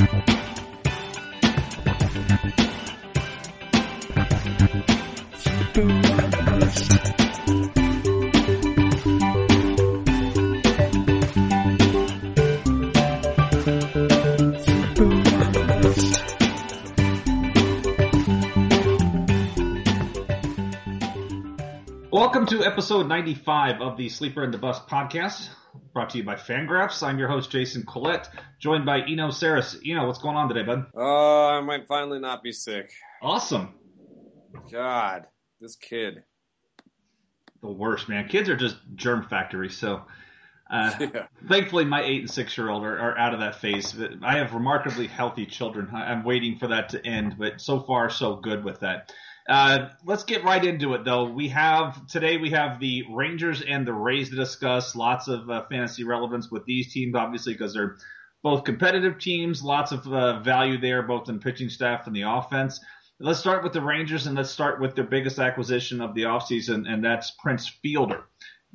[0.00, 0.24] Welcome
[22.46, 25.50] to episode 95 of the Sleeper and the Bust podcast,
[25.92, 27.02] brought to you by Fangraphs.
[27.02, 28.28] I'm your host, Jason Collette,
[28.58, 29.76] joined by Eno Sarris.
[29.86, 30.86] Eno, what's going on today, bud?
[30.94, 32.92] Oh, I might finally not be sick.
[33.22, 33.74] Awesome.
[34.70, 35.26] God,
[35.60, 36.22] this kid.
[37.62, 38.28] The worst, man.
[38.28, 40.02] Kids are just germ factories, so.
[40.70, 41.26] Uh, Yeah.
[41.48, 43.96] Thankfully, my eight and six year old are, are out of that phase.
[44.22, 45.88] I have remarkably healthy children.
[45.92, 49.12] I- I'm waiting for that to end, but so far, so good with that.
[49.48, 51.24] Uh, let's get right into it, though.
[51.24, 54.94] We have today we have the Rangers and the Rays to discuss.
[54.94, 57.96] Lots of uh, fantasy relevance with these teams, obviously, because they're
[58.42, 59.62] both competitive teams.
[59.62, 62.80] Lots of uh, value there, both in pitching staff and the offense.
[63.18, 66.90] Let's start with the Rangers, and let's start with their biggest acquisition of the offseason,
[66.90, 68.24] and that's Prince Fielder.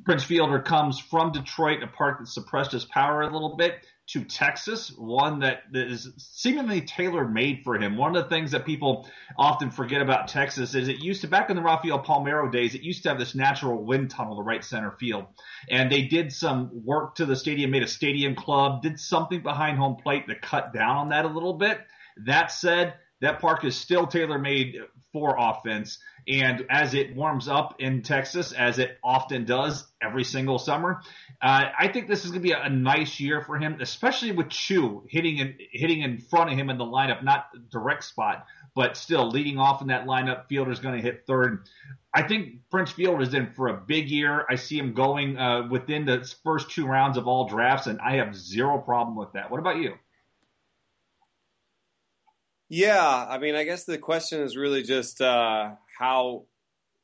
[0.04, 4.22] Prince Fielder comes from Detroit, a park that suppressed his power a little bit, to
[4.24, 7.96] Texas, one that, is seemingly tailor made for him.
[7.96, 11.50] One of the things that people often forget about Texas is it used to, back
[11.50, 14.64] in the Rafael Palmeiro days, it used to have this natural wind tunnel to right
[14.64, 15.24] center field.
[15.68, 19.78] And they did some work to the stadium, made a stadium club, did something behind
[19.78, 21.80] home plate to cut down on that a little bit.
[22.26, 24.76] That said, that park is still tailor made
[25.12, 25.98] for offense.
[26.28, 31.00] And as it warms up in Texas, as it often does every single summer,
[31.40, 34.32] uh, I think this is going to be a, a nice year for him, especially
[34.32, 38.44] with Choo hitting in, hitting in front of him in the lineup, not direct spot,
[38.74, 40.48] but still leading off in that lineup.
[40.48, 41.68] Fielder's going to hit third.
[42.12, 44.44] I think Prince Fielder is in for a big year.
[44.50, 48.16] I see him going uh, within the first two rounds of all drafts, and I
[48.16, 49.50] have zero problem with that.
[49.50, 49.92] What about you?
[52.68, 56.44] Yeah, I mean, I guess the question is really just uh, how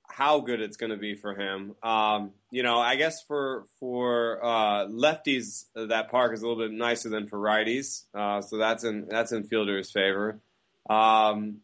[0.08, 1.74] how good it's going to be for him.
[1.82, 6.72] Um, you know, I guess for for uh, lefties, that park is a little bit
[6.72, 10.40] nicer than for righties, uh, so that's in that's in Fielder's favor.
[10.88, 11.60] Um,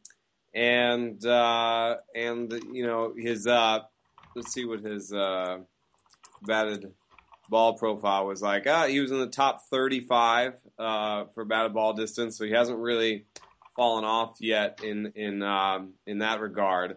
[0.54, 3.80] and uh, and you know his uh,
[4.34, 5.58] let's see what his uh,
[6.42, 6.92] batted
[7.50, 8.66] ball profile was like.
[8.66, 12.78] Uh, he was in the top 35 uh, for batted ball distance, so he hasn't
[12.78, 13.26] really
[13.76, 16.96] fallen off yet in in um, in that regard.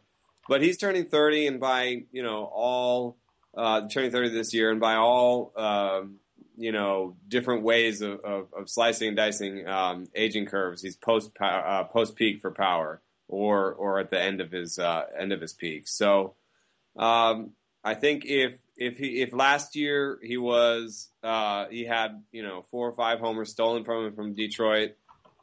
[0.51, 3.15] But he's turning 30, and by you know all
[3.55, 6.17] uh, turning 30 this year, and by all um,
[6.57, 11.31] you know different ways of, of, of slicing and dicing um, aging curves, he's post
[11.39, 15.39] uh, post peak for power, or or at the end of his uh, end of
[15.39, 15.87] his peak.
[15.87, 16.35] So
[16.97, 17.51] um,
[17.81, 22.65] I think if if he if last year he was uh, he had you know
[22.71, 24.97] four or five homers stolen from him from Detroit,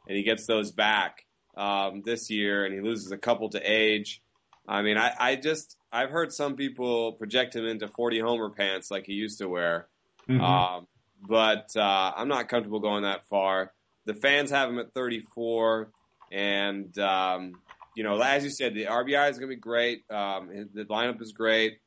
[0.07, 1.25] and he gets those back
[1.57, 4.21] um, this year, and he loses a couple to age.
[4.69, 8.91] I mean, I, I just I've heard some people project him into 40 homer pants
[8.91, 9.87] like he used to wear,
[10.29, 10.39] Mhm.
[10.41, 10.87] um,
[11.27, 13.73] but uh, I'm not comfortable going that far.
[14.05, 15.89] The fans have him at 34,
[16.31, 17.53] and um,
[17.95, 20.03] you know, as you said, the RBI is going to be great.
[20.11, 21.79] Um, the lineup is great.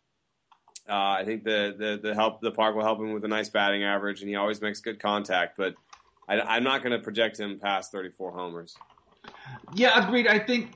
[0.88, 3.48] Uh, I think the, the the help the park will help him with a nice
[3.48, 5.56] batting average, and he always makes good contact.
[5.56, 5.74] But
[6.28, 8.74] I, I'm not going to project him past 34 homers.
[9.72, 10.26] Yeah, agreed.
[10.26, 10.72] I think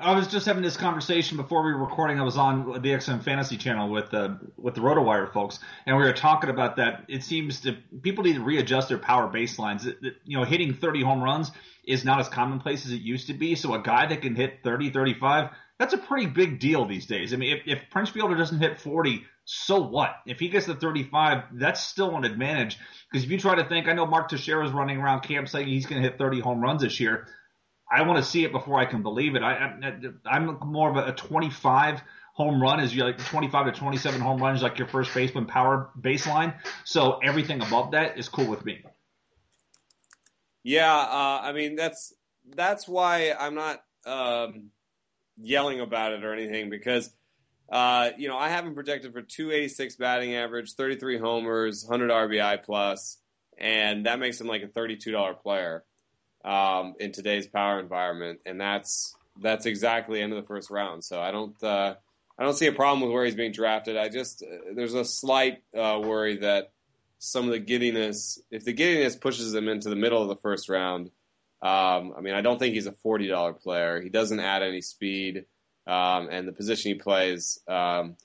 [0.00, 2.18] I was just having this conversation before we were recording.
[2.20, 6.02] I was on the XM Fantasy channel with uh, with the RotoWire folks, and we
[6.02, 7.04] were talking about that.
[7.08, 9.86] It seems to people need to readjust their power baselines.
[9.86, 11.50] It- it- You know, hitting 30 home runs
[11.84, 13.54] is not as commonplace as it used to be.
[13.54, 17.32] So a guy that can hit 30, 35, that's a pretty big deal these days.
[17.32, 20.16] I mean, if, if Prince Fielder doesn't hit 40, so what?
[20.26, 22.78] If he gets to 35, that's still an advantage.
[23.10, 25.68] Because if you try to think, I know Mark Teixeira is running around camp saying
[25.68, 27.28] he's going to hit 30 home runs this year.
[27.90, 29.42] I want to see it before I can believe it.
[29.42, 29.72] I,
[30.24, 32.02] I'm more of a, a 25
[32.36, 36.54] home run is like 25 to 27 home runs like your first baseman power baseline.
[36.84, 38.82] So everything above that is cool with me.
[40.62, 42.12] Yeah, uh, I mean that's
[42.54, 44.70] that's why I'm not um,
[45.38, 47.08] yelling about it or anything because
[47.70, 52.64] uh, you know I have him projected for 286 batting average, 33 homers, 100 RBI
[52.64, 53.16] plus,
[53.56, 55.84] and that makes him like a $32 player
[56.46, 61.04] um, in today's power environment, and that's that's exactly end of the first round.
[61.04, 61.94] So I don't uh,
[62.38, 63.96] I don't see a problem with where he's being drafted.
[63.96, 66.70] I just uh, there's a slight uh, worry that
[67.18, 70.68] some of the giddiness, if the giddiness pushes him into the middle of the first
[70.68, 71.10] round,
[71.62, 74.00] um, I mean, I don't think he's a forty dollar player.
[74.00, 75.46] He doesn't add any speed,
[75.86, 78.16] um, and the position he plays, um,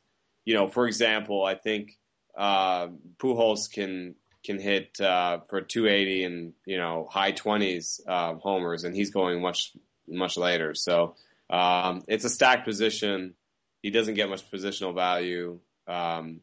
[0.45, 1.97] you know, for example, I think
[2.37, 8.83] uh, Pujols can can hit uh, for 280 and you know high 20s uh, homers,
[8.83, 9.73] and he's going much
[10.07, 10.73] much later.
[10.73, 11.15] So
[11.49, 13.35] um, it's a stacked position.
[13.81, 15.59] He doesn't get much positional value.
[15.87, 16.41] Um,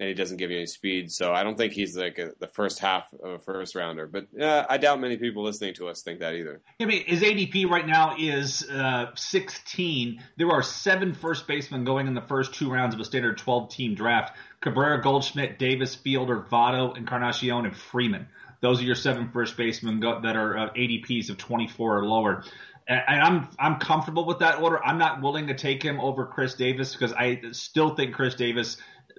[0.00, 1.12] and he doesn't give you any speed.
[1.12, 4.06] So I don't think he's like a, the first half of a first rounder.
[4.06, 6.60] But uh, I doubt many people listening to us think that either.
[6.80, 10.20] I mean, his ADP right now is uh, 16.
[10.36, 13.70] There are seven first basemen going in the first two rounds of a standard 12
[13.70, 18.26] team draft Cabrera, Goldschmidt, Davis, Fielder, Votto, Encarnacion, and Freeman.
[18.62, 22.44] Those are your seven first basemen that are uh, ADPs of 24 or lower.
[22.86, 24.82] And I'm I'm comfortable with that order.
[24.84, 28.76] I'm not willing to take him over Chris Davis because I still think Chris Davis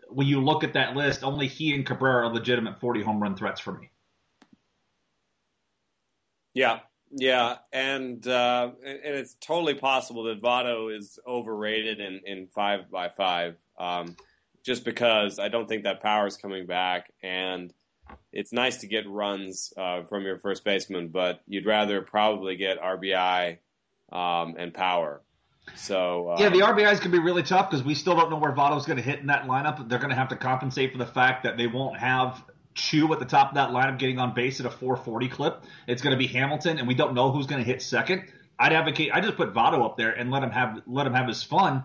[0.10, 3.36] when you look at that list, only he and Cabrera are legitimate 40 home run
[3.36, 3.90] threats for me.
[6.54, 6.80] Yeah,
[7.12, 13.10] yeah, and uh, and it's totally possible that Votto is overrated in, in five by
[13.10, 14.16] five, um,
[14.64, 17.74] just because I don't think that power is coming back, and
[18.32, 22.82] it's nice to get runs uh, from your first baseman, but you'd rather probably get
[22.82, 23.58] RBI
[24.12, 25.22] um, and power.
[25.76, 28.52] So um, yeah, the RBIs can be really tough because we still don't know where
[28.52, 29.90] Votto's going to hit in that lineup.
[29.90, 32.44] They're going to have to compensate for the fact that they won't have
[32.76, 35.64] Choo at the top of that lineup getting on base at a 440 clip.
[35.88, 38.26] It's going to be Hamilton, and we don't know who's going to hit second.
[38.60, 39.12] I'd advocate.
[39.14, 41.84] I just put Votto up there and let him have let him have his fun.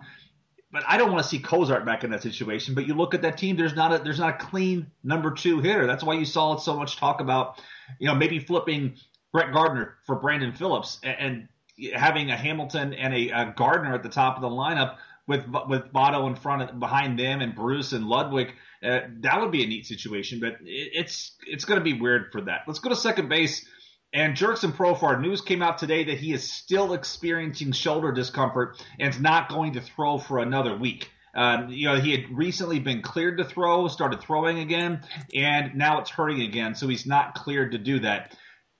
[0.71, 2.75] But I don't want to see Cozart back in that situation.
[2.75, 3.57] But you look at that team.
[3.57, 5.85] There's not a there's not a clean number two hitter.
[5.85, 7.61] That's why you saw so much talk about,
[7.99, 8.95] you know, maybe flipping
[9.33, 11.47] Brett Gardner for Brandon Phillips and, and
[11.93, 14.97] having a Hamilton and a, a, Gardner at the top of the lineup
[15.27, 18.53] with with Votto in front of behind them and Bruce and Ludwig,
[18.83, 20.39] uh, that would be a neat situation.
[20.39, 22.61] But it, it's it's going to be weird for that.
[22.67, 23.65] Let's go to second base.
[24.13, 29.13] And Jurickson Profar news came out today that he is still experiencing shoulder discomfort and
[29.13, 31.09] is not going to throw for another week.
[31.33, 35.01] Um, you know, he had recently been cleared to throw, started throwing again,
[35.33, 38.35] and now it's hurting again, so he's not cleared to do that.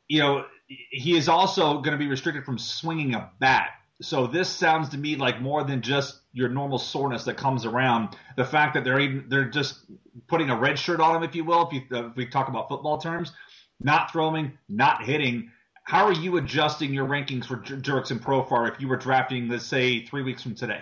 [0.10, 0.46] You know,
[0.90, 3.72] he is also going to be restricted from swinging a bat.
[4.02, 8.16] So this sounds to me like more than just your normal soreness that comes around.
[8.36, 9.80] The fact that they're even, they're just
[10.28, 12.48] putting a red shirt on him, if you will, if, you, uh, if we talk
[12.48, 13.32] about football terms,
[13.80, 15.52] not throwing, not hitting.
[15.84, 20.06] How are you adjusting your rankings for Jurickson Profar if you were drafting, let's say,
[20.06, 20.82] three weeks from today?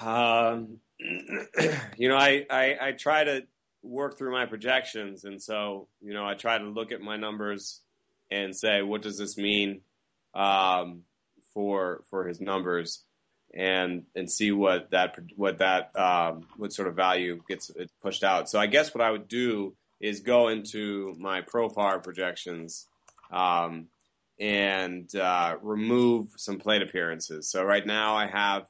[0.00, 0.78] Um,
[1.96, 3.42] you know, I, I, I try to
[3.82, 7.80] work through my projections, and so you know I try to look at my numbers
[8.30, 9.80] and say what does this mean
[10.34, 11.02] um,
[11.54, 13.02] for for his numbers,
[13.54, 17.70] and and see what that what that um, what sort of value gets
[18.02, 18.48] pushed out.
[18.48, 22.86] So I guess what I would do is go into my Profar projections
[23.32, 23.86] um,
[24.38, 27.50] and uh, remove some plate appearances.
[27.50, 28.62] So right now I have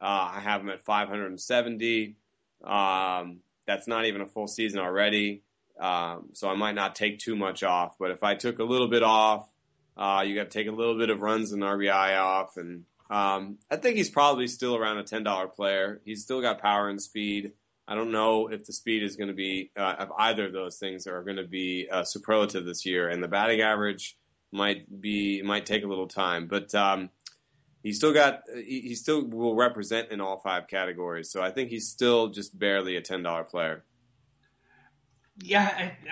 [0.00, 2.16] uh, I have him at 570.
[2.64, 5.42] Um, that's not even a full season already.
[5.80, 7.96] Um, so I might not take too much off.
[7.98, 9.48] But if I took a little bit off,
[9.96, 12.56] uh, you got to take a little bit of runs and RBI off.
[12.56, 16.00] And um, I think he's probably still around a $10 player.
[16.04, 17.52] He's still got power and speed.
[17.86, 20.78] I don't know if the speed is going to be, uh, if either of those
[20.78, 23.08] things are going to be uh, superlative this year.
[23.08, 24.16] And the batting average
[24.52, 26.48] might be, might take a little time.
[26.48, 27.10] But, um,
[27.82, 31.30] he still got he, he still will represent in all five categories.
[31.30, 33.84] So I think he's still just barely a ten dollar player.
[35.42, 35.62] Yeah,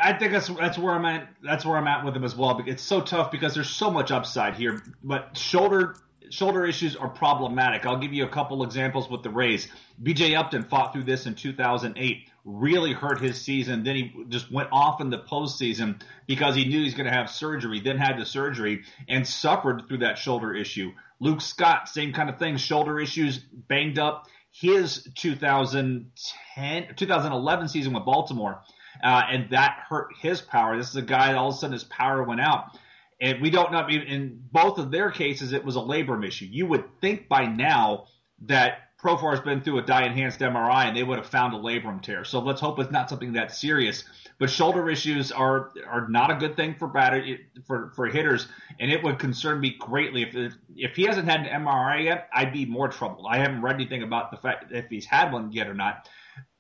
[0.03, 1.29] I, I, think that's that's where I'm at.
[1.43, 2.63] That's where I'm at with him as well.
[2.67, 5.97] It's so tough because there's so much upside here, but shoulder
[6.31, 7.85] shoulder issues are problematic.
[7.85, 9.69] I'll give you a couple examples with the Rays.
[10.03, 10.35] B.J.
[10.35, 13.85] Upton fought through this in 2008, really hurt his season.
[13.85, 17.29] Then he just went off in the postseason because he knew he's going to have
[17.29, 17.81] surgery.
[17.81, 20.93] Then had the surgery and suffered through that shoulder issue.
[21.21, 24.27] Luke Scott, same kind of thing, shoulder issues, banged up.
[24.51, 28.63] His 2010, 2011 season with Baltimore,
[29.05, 30.77] uh, and that hurt his power.
[30.77, 32.77] This is a guy that all of a sudden his power went out.
[33.21, 36.47] And we don't know, in both of their cases, it was a labrum issue.
[36.47, 38.07] You would think by now
[38.47, 41.57] that Profar has been through a dye enhanced MRI and they would have found a
[41.57, 42.25] labrum tear.
[42.25, 44.05] So let's hope it's not something that serious.
[44.41, 48.91] But shoulder issues are are not a good thing for batter for for hitters, and
[48.91, 52.29] it would concern me greatly if if he hasn't had an MRI yet.
[52.33, 53.27] I'd be more troubled.
[53.29, 56.09] I haven't read anything about the fact if he's had one yet or not.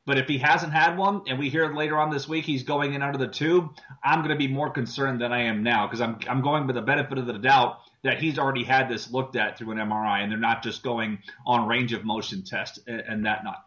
[0.06, 2.94] But if he hasn't had one, and we hear later on this week he's going
[2.94, 3.68] in under the tube,
[4.02, 6.76] I'm going to be more concerned than I am now because I'm I'm going with
[6.76, 10.22] the benefit of the doubt that he's already had this looked at through an MRI,
[10.22, 13.64] and they're not just going on range of motion test and, and that not.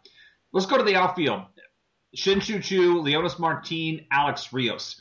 [0.52, 1.42] Let's go to the outfield.
[2.14, 5.00] Shin-Soo Choo, Leonys Martin, Alex Rios.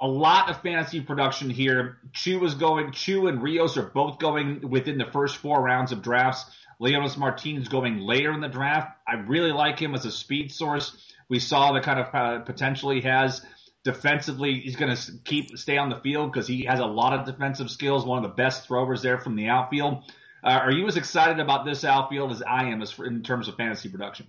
[0.00, 1.98] A lot of fantasy production here.
[2.12, 2.92] Choo is going.
[2.92, 6.44] Choo and Rios are both going within the first four rounds of drafts.
[6.80, 8.98] Leonys Martinez going later in the draft.
[9.06, 10.96] I really like him as a speed source.
[11.28, 13.42] We saw the kind of uh, potential he has
[13.84, 14.60] defensively.
[14.60, 17.70] He's going to keep stay on the field because he has a lot of defensive
[17.70, 18.04] skills.
[18.04, 20.04] One of the best throwers there from the outfield.
[20.44, 23.48] Uh, are you as excited about this outfield as I am as for, in terms
[23.48, 24.26] of fantasy production?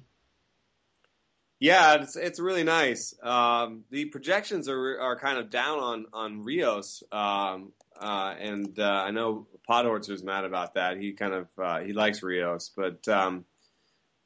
[1.60, 3.16] Yeah, it's it's really nice.
[3.24, 8.84] Um, the projections are are kind of down on on Rios, um, uh, and uh,
[8.84, 10.98] I know Podhorzer's mad about that.
[10.98, 13.46] He kind of uh, he likes Rios, but um,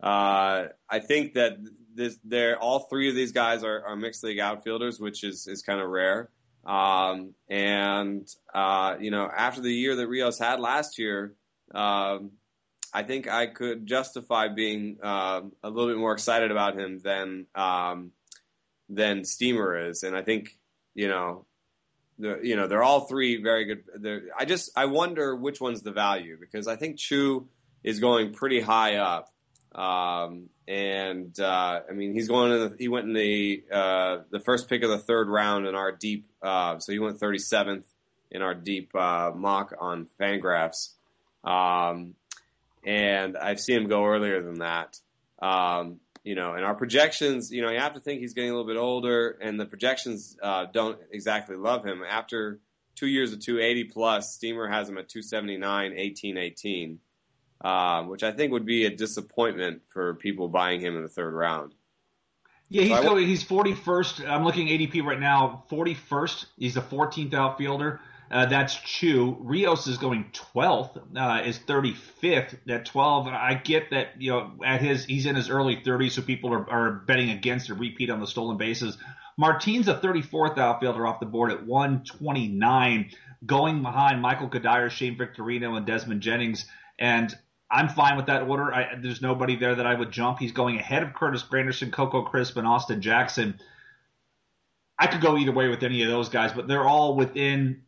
[0.02, 1.58] uh, I think that
[1.98, 5.62] this they're all three of these guys are, are mixed league outfielders, which is is
[5.62, 6.30] kind of rare.
[6.66, 11.34] Um, and uh, you know, after the year that Rios had last year,
[11.74, 12.32] um,
[12.94, 17.48] I think I could justify being uh, a little bit more excited about him than
[17.56, 18.12] um,
[18.90, 20.58] than Steamer is, and I think
[20.94, 21.46] you know,
[22.18, 24.30] the, you know they're all three very good.
[24.38, 27.48] I just I wonder which one's the value because I think Choo
[27.84, 29.30] is going pretty high up,
[29.78, 34.40] um, and uh, I mean he's going in the, he went in the uh, the
[34.40, 37.84] first pick of the third round in our deep, uh, so he went 37th
[38.32, 40.90] in our deep uh, mock on Fangraphs.
[41.44, 42.16] Um,
[42.84, 45.00] and I've seen him go earlier than that.
[45.42, 48.54] Um, you know, and our projections, you know, you have to think he's getting a
[48.54, 52.04] little bit older, and the projections uh, don't exactly love him.
[52.04, 52.60] After
[52.96, 57.00] two years of 280 plus, Steamer has him at 279, 18, 18,
[57.62, 61.34] um, which I think would be a disappointment for people buying him in the third
[61.34, 61.74] round.
[62.70, 64.28] Yeah, he's so going, he's 41st.
[64.28, 66.46] I'm looking ADP right now, 41st.
[66.58, 68.02] He's the 14th outfielder.
[68.30, 69.38] Uh, that's Choo.
[69.40, 73.28] Rios is going 12th, uh, is 35th at 12.
[73.28, 76.70] I get that, you know, at his, he's in his early 30s, so people are,
[76.70, 78.98] are betting against a repeat on the stolen bases.
[79.38, 83.12] Martin's a 34th outfielder off the board at 129,
[83.46, 86.66] going behind Michael Cuddyer, Shane Victorino, and Desmond Jennings.
[87.00, 87.34] And
[87.70, 88.74] I'm fine with that order.
[88.74, 90.40] I, there's nobody there that I would jump.
[90.40, 93.60] He's going ahead of Curtis Granderson, Coco Crisp, and Austin Jackson.
[94.98, 97.84] I could go either way with any of those guys, but they're all within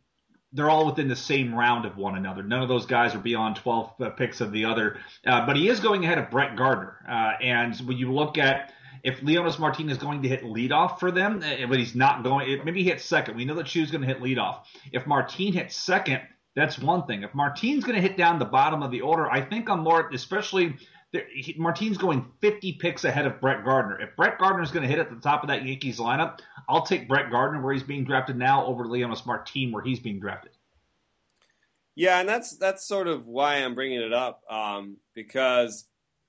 [0.52, 2.42] they're all within the same round of one another.
[2.42, 4.98] None of those guys are beyond 12 uh, picks of the other.
[5.24, 6.96] Uh, but he is going ahead of Brett Gardner.
[7.08, 8.72] Uh, and when you look at
[9.02, 12.62] if Leonys Martinez is going to hit leadoff for them, uh, but he's not going,
[12.64, 13.36] maybe he hits second.
[13.36, 14.64] We know that Choo's going to hit leadoff.
[14.92, 16.20] If Martin hits second,
[16.56, 17.22] that's one thing.
[17.22, 20.10] If Martin's going to hit down the bottom of the order, I think I'm more,
[20.12, 20.76] especially
[21.12, 24.00] he, Martin's going 50 picks ahead of Brett Gardner.
[24.00, 26.86] If Brett Gardner is going to hit at the top of that Yankees lineup, I'll
[26.86, 30.52] take Brett Gardner where he's being drafted now over Leonys Martin where he's being drafted.
[31.96, 35.86] Yeah, and that's that's sort of why I'm bringing it up um, because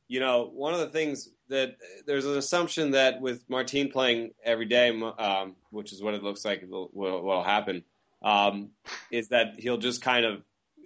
[0.08, 4.66] you know one of the things that there's an assumption that with Martin playing every
[4.66, 7.84] day, um, which is what it looks like will, will happen,
[8.22, 8.70] um,
[9.12, 10.44] is that he'll just kind of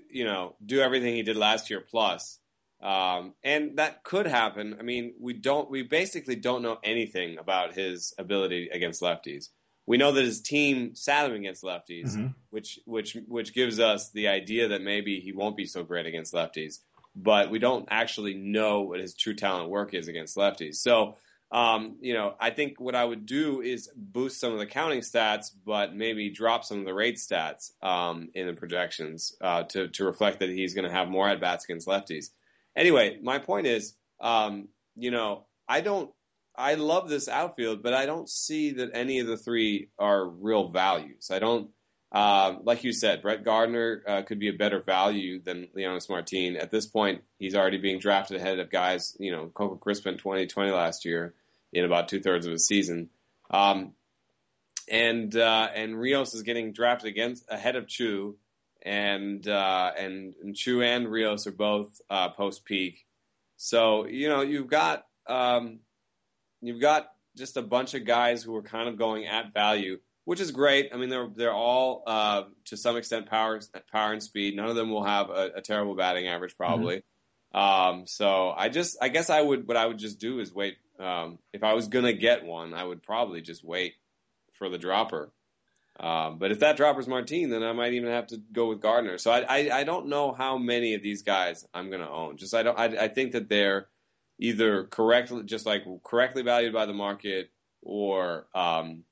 [0.09, 2.39] you know do everything he did last year plus
[2.81, 4.77] um, and that could happen.
[4.79, 9.49] I mean, we don't, we basically don't know anything about his ability against lefties.
[9.87, 12.27] We know that his team sat him against lefties, mm-hmm.
[12.49, 16.33] which which which gives us the idea that maybe he won't be so great against
[16.33, 16.79] lefties.
[17.15, 20.75] But we don't actually know what his true talent work is against lefties.
[20.75, 21.17] So,
[21.55, 25.00] um, you know, I think what I would do is boost some of the counting
[25.00, 29.88] stats, but maybe drop some of the rate stats um, in the projections uh, to
[29.88, 32.31] to reflect that he's going to have more at bats against lefties.
[32.75, 36.12] Anyway, my point is, um, you know, I don't.
[36.57, 40.67] I love this outfield, but I don't see that any of the three are real
[40.67, 41.29] values.
[41.31, 41.69] I don't.
[42.12, 46.57] Uh, like you said, Brett Gardner uh, could be a better value than Leonys Martin.
[46.57, 50.17] At this point, he's already being drafted ahead of guys, you know, Coco Crisp in
[50.17, 51.33] 2020 last year
[51.75, 53.10] in about two thirds of his season.
[53.51, 53.94] Um,
[54.89, 58.38] and uh, and Rios is getting drafted against ahead of Choo,
[58.82, 63.05] and uh, and, and Choo and Rios are both uh, post peak.
[63.58, 65.79] So you know you've got um,
[66.62, 70.39] you've got just a bunch of guys who are kind of going at value, which
[70.39, 70.91] is great.
[70.94, 73.60] I mean they're they're all uh, to some extent power
[73.91, 74.55] power and speed.
[74.55, 76.98] None of them will have a, a terrible batting average probably.
[76.98, 77.10] Mm-hmm.
[77.55, 80.77] Um, so I just I guess I would what I would just do is wait.
[80.99, 83.93] Um, if I was gonna get one, I would probably just wait
[84.53, 85.31] for the dropper.
[85.99, 89.17] Um, but if that droppers Martin, then I might even have to go with Gardner.
[89.17, 92.37] So I, I, I don't know how many of these guys I'm going to own.
[92.37, 92.77] Just I don't.
[92.77, 93.87] I, I think that they're
[94.37, 97.49] either correctly, just like correctly valued by the market,
[97.81, 99.03] or um,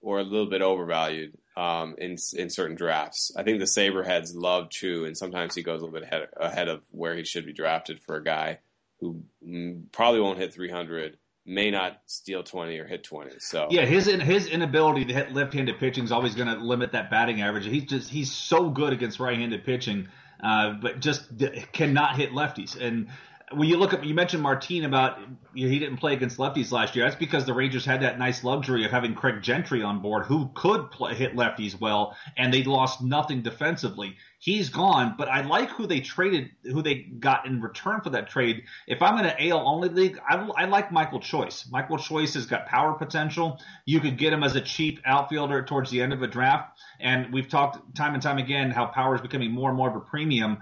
[0.00, 3.30] or a little bit overvalued um, in in certain drafts.
[3.36, 6.68] I think the Saberheads love Choo, and sometimes he goes a little bit ahead, ahead
[6.68, 8.58] of where he should be drafted for a guy
[9.00, 13.38] who mm, probably won't hit 300 may not steal 20 or hit 20.
[13.38, 17.10] So yeah, his his inability to hit left-handed pitching is always going to limit that
[17.10, 17.66] batting average.
[17.66, 20.08] He's just he's so good against right-handed pitching,
[20.42, 21.30] uh, but just
[21.72, 22.80] cannot hit lefties.
[22.80, 23.08] And
[23.52, 25.20] when you look at you mentioned Martin about
[25.54, 27.04] you know, he didn't play against lefties last year.
[27.04, 30.50] That's because the Rangers had that nice luxury of having Craig Gentry on board, who
[30.54, 34.16] could play, hit lefties well, and they lost nothing defensively.
[34.38, 38.28] He's gone, but I like who they traded, who they got in return for that
[38.28, 38.64] trade.
[38.86, 41.68] If I'm in an AL only league, I, I like Michael Choice.
[41.70, 43.60] Michael Choice has got power potential.
[43.86, 47.32] You could get him as a cheap outfielder towards the end of a draft, and
[47.32, 50.00] we've talked time and time again how power is becoming more and more of a
[50.00, 50.58] premium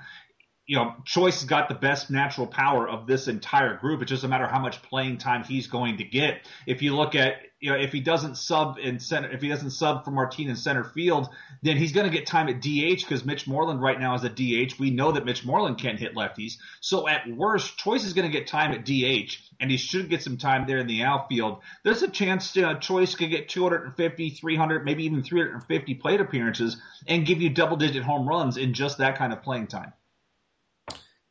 [0.67, 4.01] you know, Choice has got the best natural power of this entire group.
[4.01, 6.41] It doesn't matter how much playing time he's going to get.
[6.67, 9.73] If you look at, you know, if he doesn't sub in center, if he doesn't
[9.73, 11.29] sub for Martin in center field,
[11.63, 14.31] then he's going to get time at DH because Mitch Moreland right now is a
[14.31, 14.79] DH.
[14.79, 16.55] We know that Mitch Moreland can't hit lefties.
[16.81, 20.23] So at worst, Choice is going to get time at DH and he should get
[20.23, 21.59] some time there in the outfield.
[21.83, 27.27] There's a chance uh, Choice could get 250, 300, maybe even 350 plate appearances and
[27.27, 29.93] give you double digit home runs in just that kind of playing time.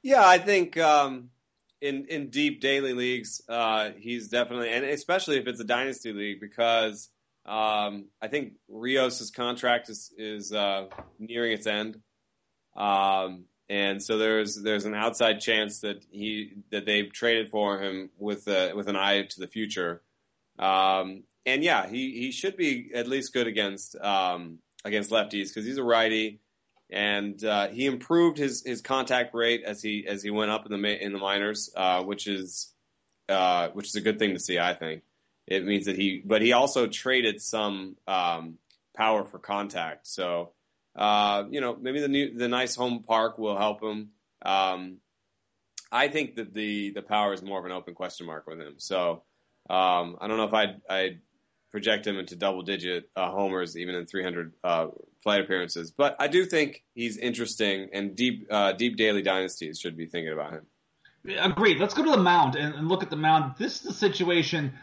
[0.03, 1.29] Yeah, I think um,
[1.81, 6.41] in in deep daily leagues, uh, he's definitely, and especially if it's a dynasty league,
[6.41, 7.09] because
[7.45, 10.87] um, I think Rios's contract is is uh,
[11.19, 12.01] nearing its end,
[12.75, 18.09] um, and so there's there's an outside chance that he that they've traded for him
[18.17, 20.01] with a, with an eye to the future,
[20.59, 25.65] um, and yeah, he he should be at least good against um, against lefties because
[25.65, 26.41] he's a righty
[26.93, 30.79] and uh, he improved his, his contact rate as he as he went up in
[30.79, 32.71] the in the minors, uh, which is
[33.27, 34.59] uh, which is a good thing to see.
[34.59, 35.01] I think
[35.47, 38.57] it means that he, but he also traded some um,
[38.95, 40.07] power for contact.
[40.07, 40.51] So
[40.95, 44.09] uh, you know maybe the new the nice home park will help him.
[44.45, 44.97] Um,
[45.91, 48.75] I think that the the power is more of an open question mark with him.
[48.77, 49.23] So
[49.69, 51.19] um, I don't know if I'd, I'd
[51.71, 54.87] project him into double digit uh, homers even in 300 uh,
[55.23, 55.91] plate appearances.
[55.91, 60.33] But I do think he's interesting, and deep uh, deep daily dynasties should be thinking
[60.33, 60.65] about him.
[61.39, 61.79] Agreed.
[61.79, 63.55] Let's go to the mound and, and look at the mound.
[63.57, 64.73] This is the situation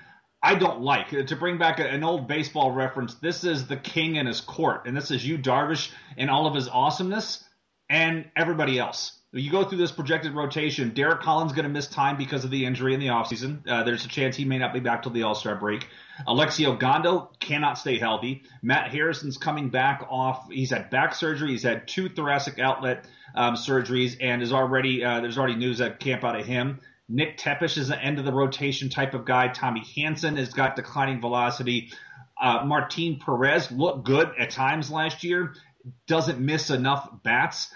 [0.43, 1.11] I don't like.
[1.11, 4.97] To bring back an old baseball reference, this is the king and his court, and
[4.97, 7.45] this is you, Darvish and all of his awesomeness,
[7.91, 9.20] and everybody else.
[9.33, 10.91] You go through this projected rotation.
[10.91, 13.61] Derek Collins going to miss time because of the injury in the offseason.
[13.65, 15.87] Uh, there's a chance he may not be back till the All Star break.
[16.27, 18.43] Alexi Ogando cannot stay healthy.
[18.61, 20.51] Matt Harrison's coming back off.
[20.51, 21.51] He's had back surgery.
[21.51, 26.01] He's had two thoracic outlet um, surgeries, and is already uh, there's already news at
[26.01, 26.81] camp out of him.
[27.09, 29.47] Nick Tepesch is an end of the rotation type of guy.
[29.47, 31.93] Tommy Hanson has got declining velocity.
[32.41, 35.55] Uh, Martin Perez looked good at times last year.
[36.09, 37.73] Doesn't miss enough bats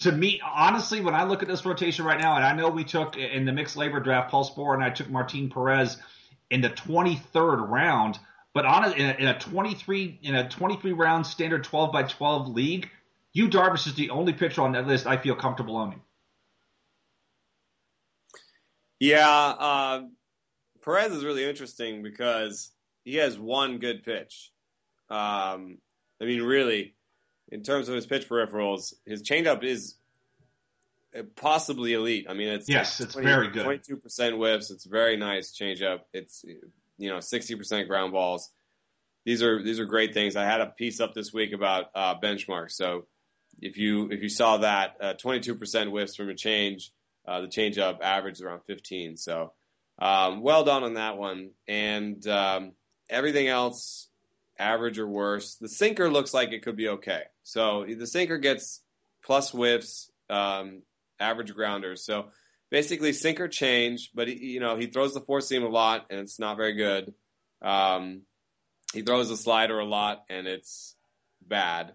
[0.00, 2.84] to me, honestly, when I look at this rotation right now, and I know we
[2.84, 5.96] took in the mixed LABR draft, Paul Sporer and I took Martin Perez
[6.50, 8.18] in the 23rd round,
[8.52, 12.48] but on in a, in a 23 in a 23 round standard 12 by 12
[12.48, 12.90] league,
[13.32, 16.02] Yu Darvish is the only pitcher on that list I feel comfortable owning.
[18.98, 20.02] Yeah, uh,
[20.82, 22.72] Perez is really interesting because
[23.04, 24.50] he has one good pitch.
[25.10, 25.78] Um,
[26.20, 26.95] I mean, really,
[27.48, 29.96] in terms of his pitch peripherals, his changeup is
[31.36, 32.26] possibly elite.
[32.28, 33.64] I mean, it's yes, it's 20, very good.
[33.64, 34.70] Twenty-two percent whiffs.
[34.70, 36.00] It's very nice changeup.
[36.12, 36.44] It's
[36.98, 38.50] you know sixty percent ground balls.
[39.24, 40.36] These are these are great things.
[40.36, 42.72] I had a piece up this week about uh, benchmarks.
[42.72, 43.06] So
[43.60, 46.92] if you if you saw that twenty-two uh, percent whiffs from a change,
[47.26, 49.16] uh, the changeup averaged around fifteen.
[49.16, 49.52] So
[49.98, 51.50] um, well done on that one.
[51.66, 52.72] And um,
[53.08, 54.08] everything else
[54.58, 55.56] average or worse.
[55.56, 57.22] The sinker looks like it could be okay.
[57.42, 58.80] So the sinker gets
[59.24, 60.82] plus whiffs, um,
[61.18, 62.04] average grounders.
[62.04, 62.26] So
[62.70, 66.20] basically sinker change, but he, you know he throws the four seam a lot and
[66.20, 67.12] it's not very good.
[67.62, 68.22] Um,
[68.92, 70.94] he throws the slider a lot and it's
[71.42, 71.94] bad,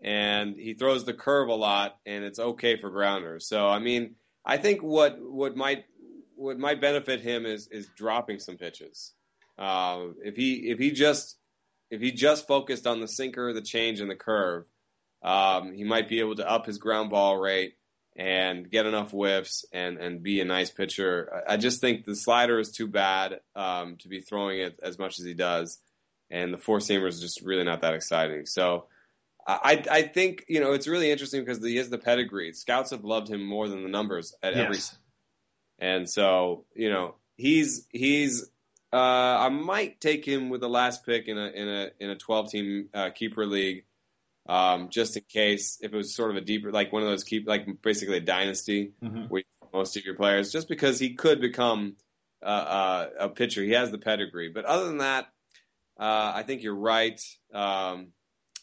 [0.00, 3.48] and he throws the curve a lot and it's okay for grounders.
[3.48, 5.84] So I mean, I think what what might
[6.34, 9.12] what might benefit him is is dropping some pitches.
[9.58, 11.38] Uh, if he if he just
[11.90, 14.64] if he just focused on the sinker, the change, and the curve,
[15.22, 17.74] um, he might be able to up his ground ball rate
[18.16, 21.42] and get enough whiffs and, and be a nice pitcher.
[21.48, 25.18] I just think the slider is too bad um, to be throwing it as much
[25.18, 25.78] as he does,
[26.30, 28.46] and the four seamer is just really not that exciting.
[28.46, 28.86] So
[29.46, 32.52] I, I think you know it's really interesting because he has the pedigree.
[32.52, 34.64] Scouts have loved him more than the numbers at yes.
[34.64, 34.78] every,
[35.78, 38.50] and so you know he's he's
[38.92, 42.16] uh, I might take him with the last pick in a in a in a
[42.16, 43.84] twelve team uh, keeper league,
[44.48, 47.24] um, just in case if it was sort of a deeper like one of those
[47.24, 49.24] keep like basically a dynasty mm-hmm.
[49.24, 51.96] where most of your players, just because he could become
[52.42, 53.62] uh, uh, a pitcher.
[53.62, 55.26] He has the pedigree, but other than that,
[55.98, 57.20] uh, I think you're right.
[57.52, 58.08] Um,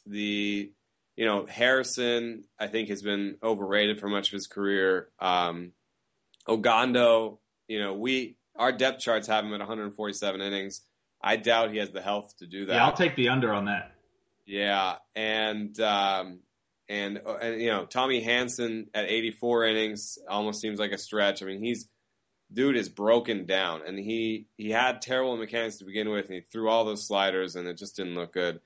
[0.05, 0.71] the
[1.15, 5.09] you know Harrison, I think has been overrated for much of his career.
[5.19, 5.73] Um,
[6.47, 10.81] Ogando, you know, we our depth charts have him at 147 innings.
[11.21, 12.73] I doubt he has the health to do that.
[12.73, 13.91] Yeah, I'll take the under on that.
[14.45, 16.39] Yeah, and um,
[16.89, 21.41] and and you know Tommy Hanson at 84 innings almost seems like a stretch.
[21.41, 21.87] I mean, he's
[22.51, 26.41] dude is broken down, and he he had terrible mechanics to begin with, and he
[26.41, 28.59] threw all those sliders, and it just didn't look good.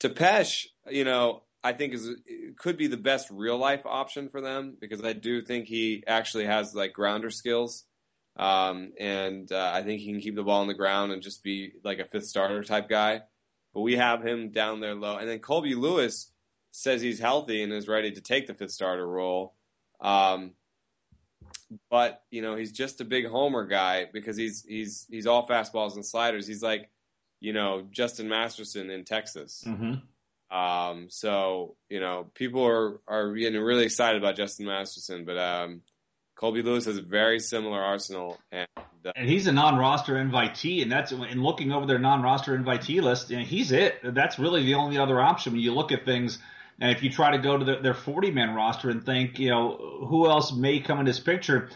[0.00, 2.10] Tepesch, you know, I think is
[2.58, 6.44] could be the best real life option for them because I do think he actually
[6.44, 7.84] has like grounder skills.
[8.36, 11.42] Um, and uh, I think he can keep the ball on the ground and just
[11.42, 13.22] be like a fifth starter type guy.
[13.72, 15.16] But we have him down there low.
[15.16, 16.30] And then Colby Lewis
[16.70, 19.54] says he's healthy and is ready to take the fifth starter role.
[20.00, 20.52] Um,
[21.90, 25.94] but you know he's just a big homer guy because he's he's he's all fastballs
[25.94, 26.46] and sliders.
[26.46, 26.90] He's like
[27.40, 29.64] you know Justin Masterson in Texas.
[29.66, 30.56] Mm-hmm.
[30.56, 35.82] Um, so you know people are are getting really excited about Justin Masterson, but um,
[36.36, 40.90] Colby Lewis has a very similar arsenal, and uh, And he's a non-roster invitee, and
[40.90, 43.30] that's in looking over their non-roster invitee list.
[43.30, 44.00] Know, he's it.
[44.02, 46.38] That's really the only other option when you look at things.
[46.80, 50.06] And if you try to go to the, their 40-man roster and think, you know,
[50.08, 51.70] who else may come in this picture?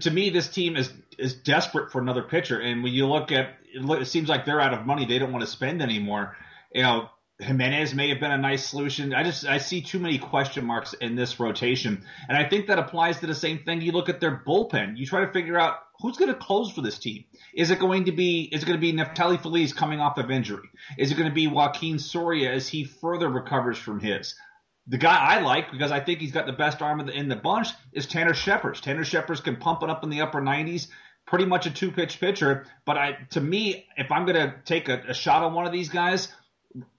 [0.00, 2.58] To me, this team is is desperate for another pitcher.
[2.58, 5.04] And when you look at, it, it seems like they're out of money.
[5.04, 6.36] They don't want to spend anymore.
[6.72, 7.10] You know,
[7.40, 9.14] Jimenez may have been a nice solution.
[9.14, 12.80] I just I see too many question marks in this rotation, and I think that
[12.80, 13.80] applies to the same thing.
[13.80, 14.96] You look at their bullpen.
[14.96, 17.24] You try to figure out who's going to close for this team.
[17.54, 20.32] Is it going to be is it going to be Neftali Feliz coming off of
[20.32, 20.68] injury?
[20.96, 24.34] Is it going to be Joakim Soria as he further recovers from his?
[24.88, 27.28] The guy I like because I think he's got the best arm in the, in
[27.28, 28.80] the bunch is Tanner Scheppers.
[28.80, 30.88] Tanner Scheppers can pump it up in the upper 90s.
[31.26, 34.88] Pretty much a two pitch pitcher, but I to me, if I'm going to take
[34.88, 36.28] a, a shot on one of these guys,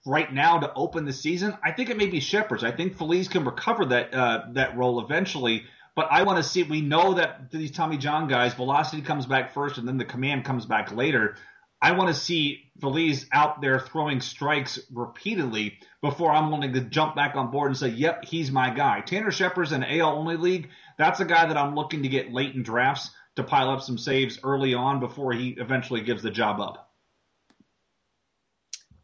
[0.06, 2.64] right now to open the season, I think it may be Scheppers.
[2.64, 5.64] I think Feliz can recover that uh, that role eventually.
[5.96, 6.64] But I want to see.
[6.64, 10.46] We know that these Tommy John guys, velocity comes back first, and then the command
[10.46, 11.36] comes back later.
[11.82, 17.16] I want to see Feliz out there throwing strikes repeatedly before I'm willing to jump
[17.16, 20.70] back on board and say, "Yep, he's my guy." Tanner Scheppers in AL only league.
[20.98, 23.98] That's a guy that I'm looking to get late in drafts to pile up some
[23.98, 26.89] saves early on before he eventually gives the job up.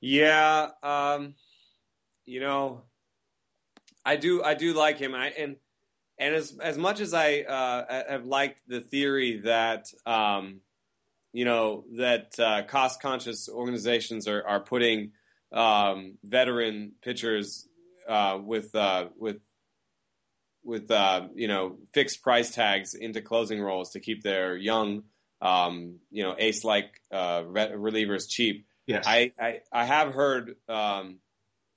[0.01, 1.36] Yeah, um,
[2.25, 2.84] you know,
[4.03, 5.15] I do I do like him.
[5.15, 5.55] I and
[6.19, 10.62] and as as much as I uh, have liked the theory that um,
[11.34, 15.12] you know that uh, cost conscious organizations are are putting
[15.51, 17.67] um, veteran pitchers
[18.08, 19.38] uh, with uh, with
[20.63, 25.03] with uh, you know fixed price tags into closing roles to keep their young
[25.41, 28.65] um, you know ace like uh, relievers cheap.
[28.88, 29.06] Yes.
[29.08, 31.17] I, I, I have heard um,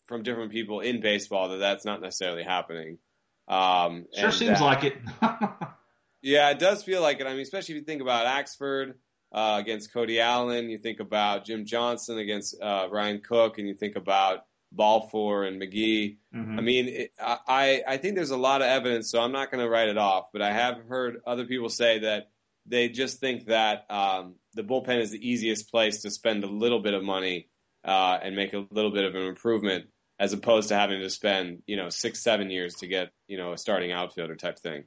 [0.06, 2.98] from different people in baseball that that's not necessarily happening.
[3.46, 4.96] Um, sure seems that, like it.
[6.22, 7.26] yeah, it does feel like it.
[7.26, 8.94] I mean, especially if you think about Axford
[9.32, 13.74] uh, against Cody Allen, you think about Jim Johnson against uh, Ryan Cook, and you
[13.74, 16.18] think about Balfour and McGee.
[16.34, 16.58] Mhm.
[16.58, 19.64] I mean, it, I, I think there's a lot of evidence, so I'm not going
[19.64, 22.30] to write it off, but I have heard other people say that
[22.68, 26.80] they just think that um, the bullpen is the easiest place to spend a little
[26.80, 27.48] bit of money
[27.84, 29.86] uh, and make a little bit of an improvement,
[30.18, 33.52] as opposed to having to spend you know six seven years to get you know
[33.52, 34.84] a starting outfielder type thing.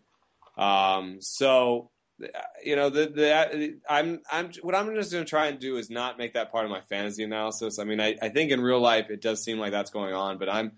[0.58, 1.90] Um, so
[2.64, 5.90] you know the the I'm I'm what I'm just going to try and do is
[5.90, 7.80] not make that part of my fantasy analysis.
[7.80, 10.38] I mean, I, I think in real life it does seem like that's going on,
[10.38, 10.74] but I'm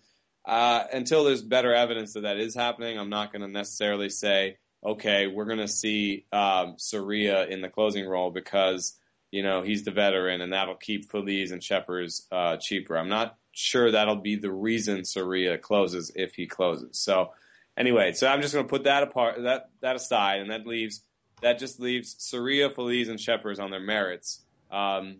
[0.45, 4.57] uh, until there's better evidence that that is happening, I'm not going to necessarily say
[4.83, 8.97] okay, we're going to see um, Soria in the closing role because
[9.31, 12.97] you know he's the veteran and that'll keep Feliz and Scheppers uh, cheaper.
[12.97, 16.99] I'm not sure that'll be the reason Soria closes if he closes.
[16.99, 17.31] So
[17.77, 21.01] anyway, so I'm just going to put that apart, that that aside, and that leaves
[21.41, 24.41] that just leaves Soria, Feliz, and Scheppers on their merits.
[24.71, 25.17] Um,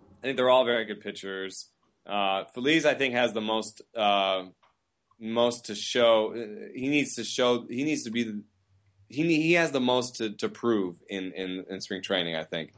[0.00, 1.68] I think they're all very good pitchers.
[2.06, 4.44] Uh, Feliz, I think, has the most uh,
[5.20, 6.32] most to show.
[6.74, 7.66] He needs to show.
[7.68, 8.24] He needs to be.
[8.24, 8.42] The,
[9.08, 12.36] he he has the most to, to prove in, in, in spring training.
[12.36, 12.72] I think,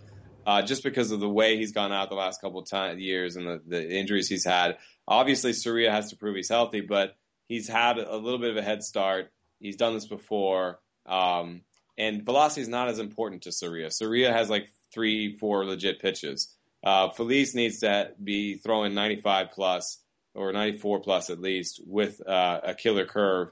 [0.46, 3.36] uh, just because of the way he's gone out the last couple of time, years
[3.36, 4.78] and the, the injuries he's had.
[5.06, 8.62] Obviously, Soria has to prove he's healthy, but he's had a little bit of a
[8.62, 9.32] head start.
[9.58, 11.62] He's done this before, um,
[11.96, 13.90] and velocity is not as important to Soria.
[13.90, 16.54] Soria has like three, four legit pitches.
[16.84, 19.98] Uh, Feliz needs to be throwing 95 plus
[20.34, 23.48] or 94 plus at least with uh, a killer curve.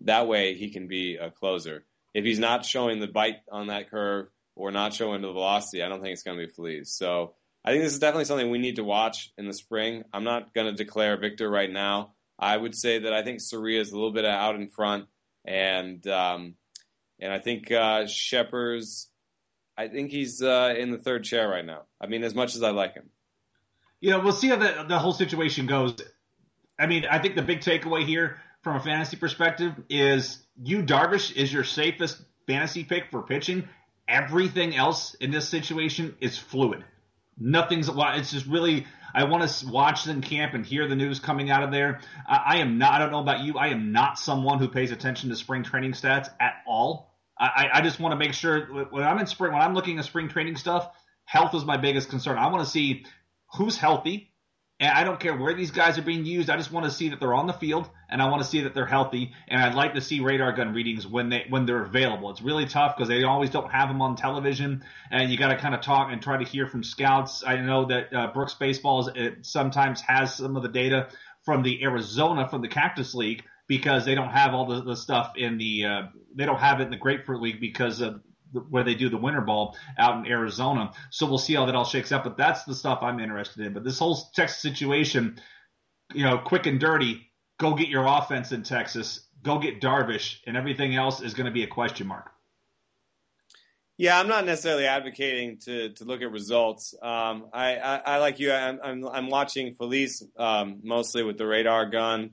[0.00, 1.84] That way, he can be a closer
[2.18, 4.26] if he's not showing the bite on that curve
[4.56, 6.90] or not showing the velocity, I don't think it's going to be Feliz.
[6.90, 10.02] So I think this is definitely something we need to watch in the spring.
[10.12, 12.14] I'm not going to declare victor right now.
[12.36, 15.06] I would say that I think Soria is a little bit out in front,
[15.44, 16.56] and um,
[17.20, 19.06] and I think uh, Scheppers.
[19.76, 21.82] I think he's uh, in the third chair right now.
[22.00, 23.10] I mean, as much as I like him.
[24.02, 25.94] Know, we'll see how the, the whole situation goes.
[26.76, 31.34] I mean, I think the big takeaway here from a fantasy perspective is Yu Darvish
[31.34, 33.68] is your safest fantasy pick for pitching.
[34.08, 36.84] Everything else in this situation is fluid.
[37.38, 41.50] Nothing's it's just really I want to watch them camp and hear the news coming
[41.50, 42.00] out of there.
[42.26, 42.94] I, I am not.
[42.94, 43.56] I don't know about you.
[43.56, 47.14] I am not someone who pays attention to spring training stats at all.
[47.38, 50.04] I, I just want to make sure when I'm in spring, when I'm looking at
[50.04, 50.90] spring training stuff,
[51.24, 52.36] health is my biggest concern.
[52.36, 53.06] I want to see
[53.54, 54.27] who's healthy,
[54.80, 56.48] and I don't care where these guys are being used.
[56.48, 58.62] I just want to see that they're on the field, and I want to see
[58.62, 59.32] that they're healthy.
[59.48, 62.30] And I'd like to see radar gun readings when they when they're available.
[62.30, 65.56] It's really tough because they always don't have them on television, and you got to
[65.56, 67.42] kind of talk and try to hear from scouts.
[67.44, 69.10] I know that uh, Brooks Baseball
[69.42, 71.08] sometimes has some of the data
[71.44, 75.32] from the Arizona from the Cactus League because they don't have all the, the stuff
[75.36, 76.02] in the uh,
[76.34, 79.40] they don't have it in the Grapefruit League because of where they do the winter
[79.40, 80.92] ball out in Arizona.
[81.10, 82.24] So we'll see how that all shakes out.
[82.24, 83.72] But that's the stuff I'm interested in.
[83.72, 85.40] But this whole Texas situation,
[86.14, 90.56] you know, quick and dirty, go get your offense in Texas, go get Darvish, and
[90.56, 92.30] everything else is going to be a question mark.
[93.98, 96.94] Yeah, I'm not necessarily advocating to, to look at results.
[97.02, 98.52] Um, I, I, I, like you.
[98.52, 102.30] I'm, I'm, I'm watching Feliz um, mostly with the radar gun.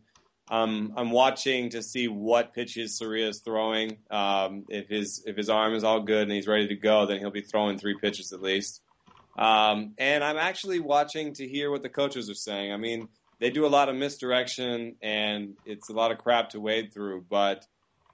[0.48, 3.98] Um, I'm watching to see what pitches Soria is throwing.
[4.12, 7.20] Um, if his if his arm is all good and he's ready to go, then
[7.20, 8.82] he'll be throwing three pitches at least.
[9.38, 12.72] Um, and I'm actually watching to hear what the coaches are saying.
[12.72, 16.60] I mean, they do a lot of misdirection and it's a lot of crap to
[16.60, 17.66] wade through, but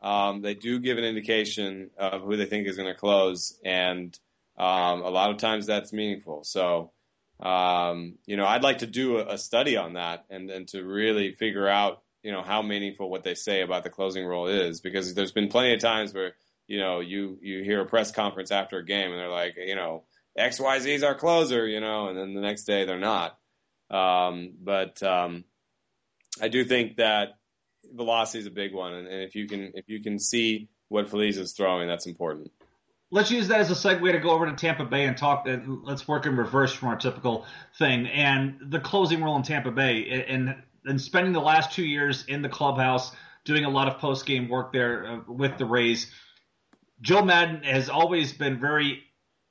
[0.01, 4.17] um, they do give an indication of who they think is going to close, and
[4.57, 6.43] um, a lot of times that's meaningful.
[6.43, 6.91] So.
[7.39, 10.83] Um, you know, I'd like to do a, a study on that and, and to
[10.83, 14.81] really figure out you know how meaningful what they say about the closing role is
[14.81, 16.33] because there's been plenty of times where
[16.67, 19.75] you know you you hear a press conference after a game and they're like you
[19.75, 20.03] know
[20.37, 23.37] XYZ is our closer you know and then the next day they're not
[23.89, 25.43] um, but um,
[26.41, 27.29] I do think that
[27.93, 31.09] velocity is a big one and, and if you can if you can see what
[31.09, 32.51] Feliz is throwing that's important
[33.11, 35.45] let's use that as a segue to go over to Tampa Bay and talk.
[35.47, 37.45] Uh, let's work in reverse from our typical
[37.77, 40.25] thing and the closing role in Tampa Bay.
[40.27, 43.11] And and spending the last two years in the clubhouse
[43.43, 46.11] doing a lot of post game work there uh, with the Rays.
[47.01, 49.03] Joe Maddon has always been very,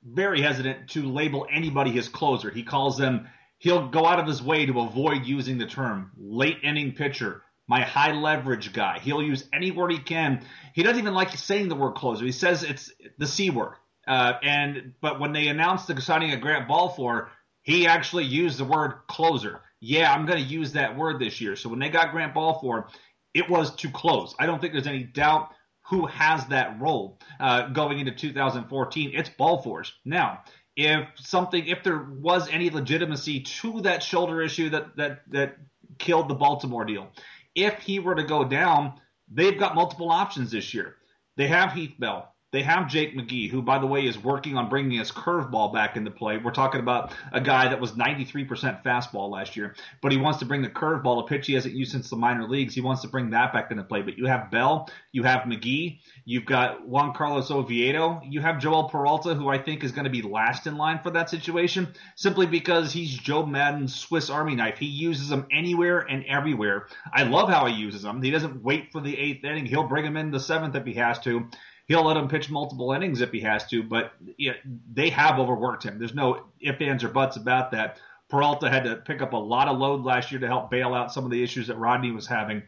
[0.03, 2.49] very hesitant to label anybody his closer.
[2.49, 6.59] He calls them, he'll go out of his way to avoid using the term late
[6.63, 8.99] inning pitcher, my high leverage guy.
[8.99, 10.45] He'll use any word he can.
[10.73, 12.23] He doesn't even like saying the word closer.
[12.23, 13.75] He says it's the C word.
[14.07, 17.29] Uh, and but when they announced the signing of Grant Balfour,
[17.61, 21.55] he actually used the word closer yeah, I'm going to use that word this year.
[21.55, 22.87] So when they got Grant Balfour,
[23.33, 24.35] it was to close.
[24.39, 25.49] I don't think there's any doubt
[25.89, 29.11] who has that role uh, going into 2014.
[29.13, 29.91] It's Balfour's.
[30.05, 30.43] Now,
[30.77, 35.57] if something, if there was any legitimacy to that shoulder issue that that that
[35.97, 37.09] killed the Baltimore deal,
[37.55, 38.93] if he were to go down,
[39.29, 40.95] they've got multiple options this year.
[41.37, 42.30] They have Heath Bell.
[42.51, 45.95] They have Jake McGee, who, by the way, is working on bringing his curveball back
[45.95, 46.37] into play.
[46.37, 50.45] We're talking about a guy that was 93% fastball last year, but he wants to
[50.45, 52.75] bring the curveball, a pitch he hasn't used since the minor leagues.
[52.75, 54.01] He wants to bring that back into play.
[54.01, 58.89] But you have Bell, you have McGee, you've got Juan Carlos Oviedo, you have Joel
[58.89, 62.47] Peralta, who I think is going to be last in line for that situation, simply
[62.47, 64.77] because he's Joe Maddon's Swiss Army knife.
[64.77, 66.87] He uses them anywhere and everywhere.
[67.13, 68.21] I love how he uses them.
[68.21, 69.65] He doesn't wait for the eighth inning.
[69.65, 71.47] He'll bring them in the seventh if he has to.
[71.91, 74.57] He'll let him pitch multiple innings if he has to, but you know,
[74.93, 75.99] they have overworked him.
[75.99, 77.99] There's no ifs, ands, or buts about that.
[78.29, 81.11] Peralta had to pick up a lot of load last year to help bail out
[81.11, 82.63] some of the issues that Rodney was having.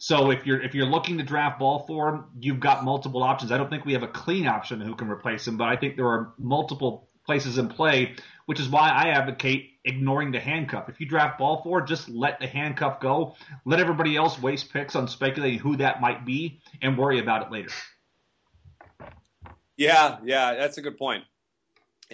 [0.00, 3.52] So if you're if you're looking to draft Balfour, you've got multiple options.
[3.52, 5.94] I don't think we have a clean option who can replace him, but I think
[5.94, 10.88] there are multiple places in play, which is why I advocate ignoring the handcuff.
[10.88, 13.36] If you draft Balfour, just let the handcuff go.
[13.64, 17.52] Let everybody else waste picks on speculating who that might be and worry about it
[17.52, 17.70] later.
[19.80, 21.24] Yeah, yeah, that's a good point.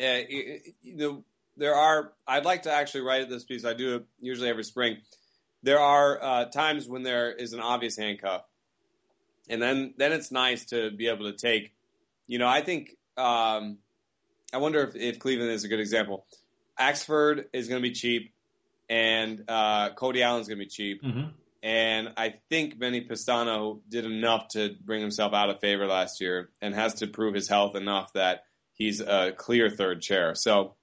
[0.01, 1.25] Uh, you know,
[1.57, 2.13] there are.
[2.25, 3.65] I'd like to actually write this piece.
[3.65, 4.99] I do it usually every spring.
[5.65, 8.43] There are uh, times when there is an obvious handcuff,
[9.49, 11.73] and then then it's nice to be able to take.
[12.29, 12.97] You know, I think.
[13.17, 13.79] Um,
[14.53, 16.25] I wonder if, if Cleveland is a good example.
[16.79, 18.33] Axford is going to be cheap,
[18.89, 21.03] and uh, Cody Allen is going to be cheap.
[21.03, 21.31] Mm-hmm.
[21.67, 26.51] And I think Vinnie Pestano did enough to bring himself out of favor last year
[26.63, 30.37] and has to prove his health enough that he's a clear third chair.
[30.37, 30.77] So,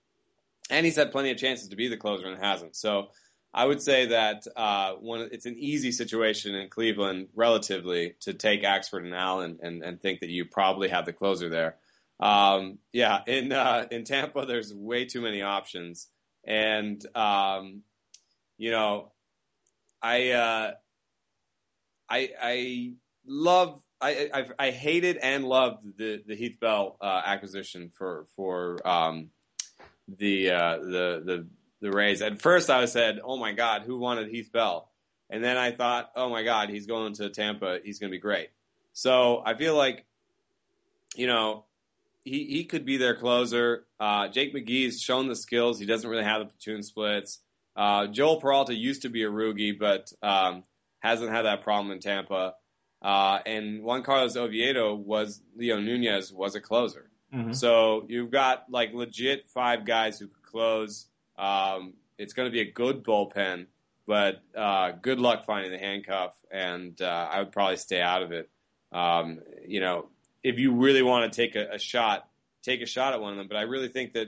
[0.70, 2.76] and he's had plenty of chances to be the closer and hasn't.
[2.76, 3.08] So,
[3.54, 4.96] I would say that uh,
[5.32, 10.20] it's an easy situation in Cleveland, relatively, to take Axford and Allen and, and think
[10.20, 11.78] that you probably have the closer there.
[12.20, 16.10] Um, yeah, in uh, in Tampa, there's way too many options,
[16.44, 17.84] and um,
[18.58, 19.13] you know,
[20.04, 20.72] I uh,
[22.10, 22.94] I I
[23.26, 28.86] love I, I I hated and loved the the Heath Bell uh, acquisition for for
[28.86, 29.30] um,
[30.08, 31.48] the uh, the the
[31.80, 32.22] the Rays.
[32.22, 34.90] At first, I said, "Oh my God, who wanted Heath Bell?"
[35.30, 37.80] And then I thought, "Oh my God, he's going to Tampa.
[37.84, 38.50] He's going to be great."
[38.92, 40.06] So I feel like,
[41.16, 41.64] you know,
[42.26, 43.86] he he could be their closer.
[44.00, 45.80] Uh, Jake McGee's shown the skills.
[45.80, 47.40] He doesn't really have the platoon splits.
[47.76, 50.64] Uh, Joel Peralta used to be a ROOGY, but um,
[51.00, 52.54] hasn't had that problem in Tampa.
[53.02, 57.10] Uh, and Juan Carlos Oviedo was Leo Nunez was a closer.
[57.34, 57.54] Mm-hmm.
[57.54, 61.08] So you've got like legit five guys who could close.
[61.38, 63.66] Um, it's going to be a good bullpen,
[64.06, 68.32] but uh, good luck finding the handcuff, and uh, I would probably stay out of
[68.32, 68.50] it.
[68.92, 70.10] Um, you know,
[70.44, 72.30] if you really want to take a, a, shot,
[72.62, 73.48] take a shot at one of them.
[73.48, 74.28] But I really think that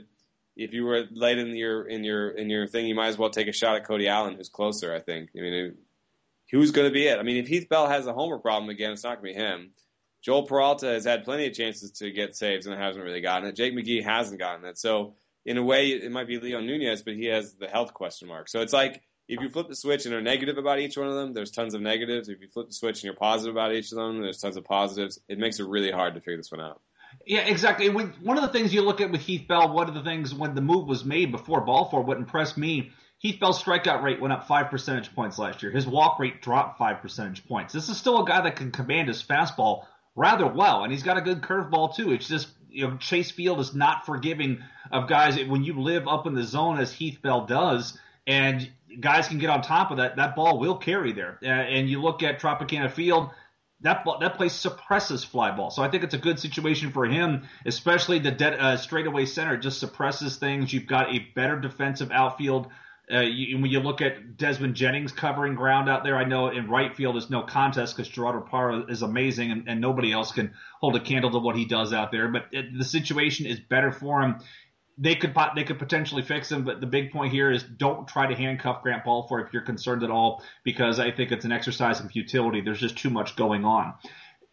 [0.56, 3.30] if you were late in your in your in your thing, you might as well
[3.30, 4.94] take a shot at Cody Allen, who's closer.
[4.94, 5.30] I think.
[5.36, 5.74] I mean,
[6.50, 7.18] who's going to be it?
[7.18, 9.44] I mean, if Heath Bell has a homer problem again, it's not going to be
[9.44, 9.72] him.
[10.22, 13.54] Joel Peralta has had plenty of chances to get saves and hasn't really gotten it.
[13.54, 14.78] Jake McGee hasn't gotten it.
[14.78, 15.14] So
[15.44, 18.48] in a way, it might be Leo Nunez, but he has the health question mark.
[18.48, 21.14] So it's like if you flip the switch and are negative about each one of
[21.14, 22.28] them, there's tons of negatives.
[22.28, 24.64] If you flip the switch and you're positive about each of them, there's tons of
[24.64, 25.20] positives.
[25.28, 26.80] It makes it really hard to figure this one out.
[27.26, 27.88] Yeah, exactly.
[27.88, 30.54] One of the things you look at with Heath Bell, one of the things when
[30.54, 34.46] the move was made before Balfour, what impressed me, Heath Bell's strikeout rate went up
[34.46, 35.72] five percentage points last year.
[35.72, 37.72] His walk rate dropped five percentage points.
[37.72, 41.18] This is still a guy that can command his fastball rather well, and he's got
[41.18, 42.12] a good curveball too.
[42.12, 44.62] It's just you know Chase Field is not forgiving
[44.92, 49.26] of guys when you live up in the zone as Heath Bell does, and guys
[49.26, 50.16] can get on top of that.
[50.16, 51.38] That ball will carry there.
[51.42, 53.30] Uh, and you look at Tropicana Field.
[53.86, 57.06] That ball, that place suppresses fly ball, so I think it's a good situation for
[57.06, 60.72] him, especially the dead, uh, straightaway center just suppresses things.
[60.72, 62.66] You've got a better defensive outfield
[63.12, 66.68] uh, you, when you look at Desmond Jennings covering ground out there, I know in
[66.68, 70.52] right field is no contest because Gerardo Parra is amazing and, and, nobody else can
[70.80, 72.26] hold a candle to what he does out there.
[72.28, 74.36] But it, the situation is better for him.
[74.98, 78.26] They could they could potentially fix him, but the big point here is don't try
[78.26, 82.00] to handcuff Grant Balfour if you're concerned at all, because I think it's an exercise
[82.00, 82.62] in futility.
[82.62, 83.94] There's just too much going on.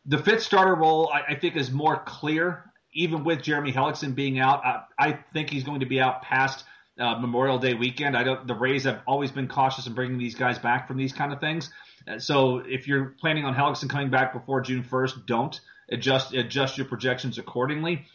[0.06, 2.70] The fifth starter role, I, I think, is more clear.
[2.96, 6.64] Even with Jeremy Hellickson being out, I, I think he's going to be out past
[7.00, 8.16] uh, Memorial Day weekend.
[8.16, 8.46] I don't.
[8.46, 11.40] The Rays have always been cautious in bringing these guys back from these kind of
[11.40, 11.72] things.
[12.08, 16.78] Uh, so if you're planning on Hellickson coming back before June 1st, don't adjust adjust
[16.78, 18.06] your projections accordingly.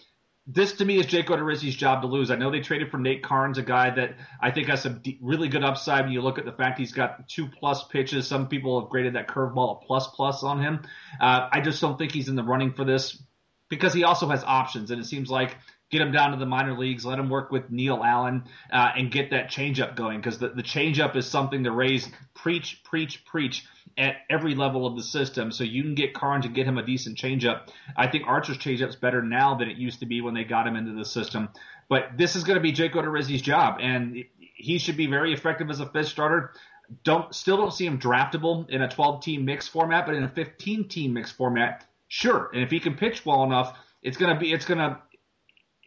[0.51, 2.31] This to me is Jake Odorizzi's job to lose.
[2.31, 5.49] I know they traded for Nate Karns, a guy that I think has some really
[5.49, 6.05] good upside.
[6.05, 9.15] When you look at the fact he's got two plus pitches, some people have graded
[9.15, 10.81] that curveball a plus plus on him.
[11.21, 13.23] Uh, I just don't think he's in the running for this
[13.69, 15.55] because he also has options, and it seems like
[15.91, 19.11] get him down to the minor leagues, let him work with Neil Allen, uh, and
[19.11, 23.67] get that changeup going because the, the changeup is something the Rays preach, preach, preach
[23.99, 25.51] at every level of the system.
[25.51, 27.69] So you can get Karns and get him a decent changeup.
[27.97, 30.77] I think Archer's changeup's better now than it used to be when they got him
[30.77, 31.49] into the system.
[31.89, 35.69] But this is going to be Jake Odorizzi's job, and he should be very effective
[35.69, 36.53] as a fifth starter.
[37.03, 40.29] Don't still don't see him draftable in a 12 team mix format, but in a
[40.29, 42.51] 15 team mix format, sure.
[42.55, 45.03] And if he can pitch well enough, it's gonna be it's gonna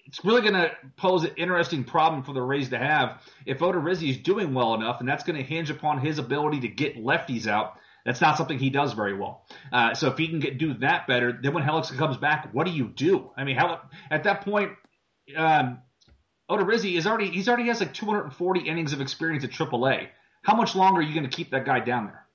[0.06, 4.10] it's really going to pose an interesting problem for the Rays to have if Odorizzi
[4.10, 7.48] is doing well enough, and that's going to hinge upon his ability to get lefties
[7.48, 7.78] out.
[8.06, 9.46] That's not something he does very well.
[9.72, 12.66] Uh, so if he can get do that better, then when Hellickson comes back, what
[12.66, 13.30] do you do?
[13.38, 13.58] I mean,
[14.10, 14.72] at that point,
[15.36, 15.80] um,
[16.50, 20.08] Odorizzi is already he's already has like 240 innings of experience at AAA.
[20.44, 22.26] How much longer are you going to keep that guy down there?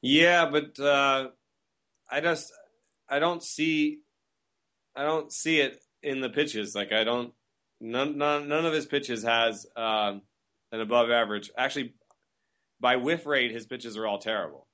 [0.00, 1.28] Yeah, but uh,
[2.10, 2.52] I just
[3.08, 3.98] I don't see
[4.96, 6.74] I don't see it in the pitches.
[6.74, 7.32] Like I don't
[7.80, 10.22] none none, none of his pitches has um,
[10.72, 11.50] an above average.
[11.58, 11.94] Actually,
[12.80, 14.66] by whiff rate, his pitches are all terrible.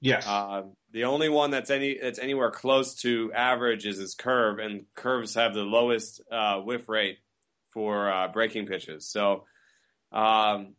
[0.00, 0.26] Yes.
[0.26, 4.84] Uh, the only one that's any that's anywhere close to average is his curve, and
[4.94, 7.18] curves have the lowest uh, whiff rate
[7.72, 9.10] for uh, breaking pitches.
[9.10, 9.44] So,
[10.12, 10.74] um,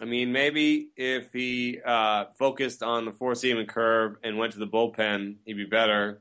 [0.00, 4.52] I mean, maybe if he uh, focused on the four seam and curve and went
[4.52, 6.20] to the bullpen, he'd be better.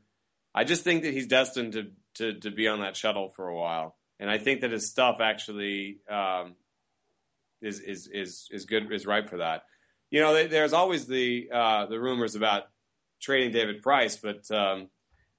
[0.53, 3.55] I just think that he's destined to, to, to be on that shuttle for a
[3.55, 3.97] while.
[4.19, 6.55] And I think that his stuff actually um,
[7.61, 9.63] is, is, is, is good, is ripe for that.
[10.11, 12.63] You know, there's always the, uh, the rumors about
[13.19, 14.89] trading David Price, but um,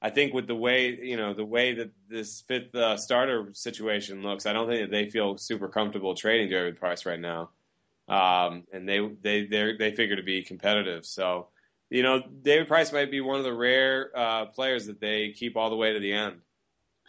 [0.02, 4.22] I think with the way you know the way that this fifth uh, starter situation
[4.22, 7.50] looks, I don't think that they feel super comfortable trading David Price right now,
[8.08, 11.06] um, and they they they they figure to be competitive.
[11.06, 11.48] So,
[11.88, 15.56] you know, David Price might be one of the rare uh, players that they keep
[15.56, 16.36] all the way to the end.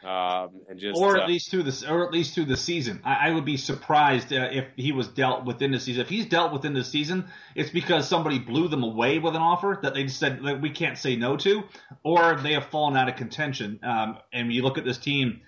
[0.04, 3.02] Um, and just, or at uh, least through the or at least through the season.
[3.04, 6.02] I, I would be surprised uh, if he was dealt within the season.
[6.02, 7.26] If he's dealt within the season,
[7.56, 10.70] it's because somebody blew them away with an offer that they just said that we
[10.70, 11.64] can't say no to,
[12.04, 13.80] or they have fallen out of contention.
[13.82, 15.42] Um, and you look at this team,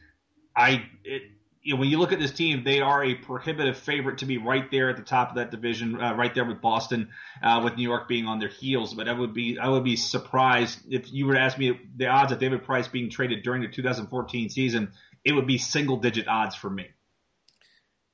[0.55, 1.23] I it,
[1.69, 4.39] you know, when you look at this team, they are a prohibitive favorite to be
[4.39, 7.09] right there at the top of that division, uh, right there with Boston,
[7.43, 8.95] uh, with New York being on their heels.
[8.95, 12.07] But I would be I would be surprised if you were to ask me the
[12.07, 14.93] odds of David Price being traded during the 2014 season.
[15.23, 16.87] It would be single digit odds for me.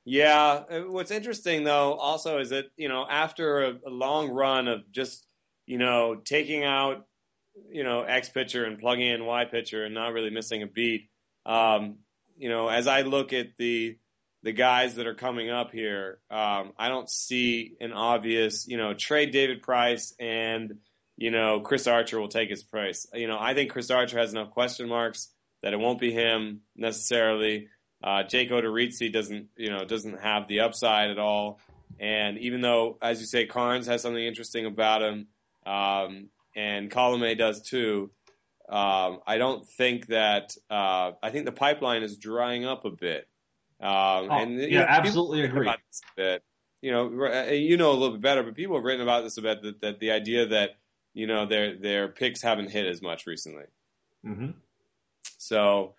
[0.04, 4.68] Yeah, uh, what's interesting though also is that you know after a, a long run
[4.68, 5.26] of just
[5.64, 7.06] you know taking out
[7.70, 11.08] you know X pitcher and plugging in Y pitcher and not really missing a beat.
[11.46, 12.00] Um,
[12.36, 13.96] you know, as I look at the
[14.42, 18.94] the guys that are coming up here, um, I don't see an obvious, you know,
[18.94, 20.78] trade David Price and
[21.16, 23.06] you know Chris Archer will take his price.
[23.12, 25.28] You know, I think Chris Archer has enough question marks
[25.62, 27.68] that it won't be him necessarily.
[28.02, 31.60] Uh, Jake Odorizzi doesn't, you know, doesn't have the upside at all.
[31.98, 35.28] And even though, as you say, Karns has something interesting about him,
[35.64, 38.10] um, and Colome does too,
[38.68, 43.28] um, I don't think that uh, I think the pipeline is drying up a bit.
[43.80, 45.66] Um, oh, and yeah, know, absolutely agree.
[45.66, 46.42] About this a bit.
[46.82, 49.42] You know, you know a little bit better, but people have written about this a
[49.42, 50.70] bit that, that the idea that
[51.14, 53.64] you know their their picks haven't hit as much recently.
[54.24, 54.50] Mm-hmm.
[55.38, 55.94] So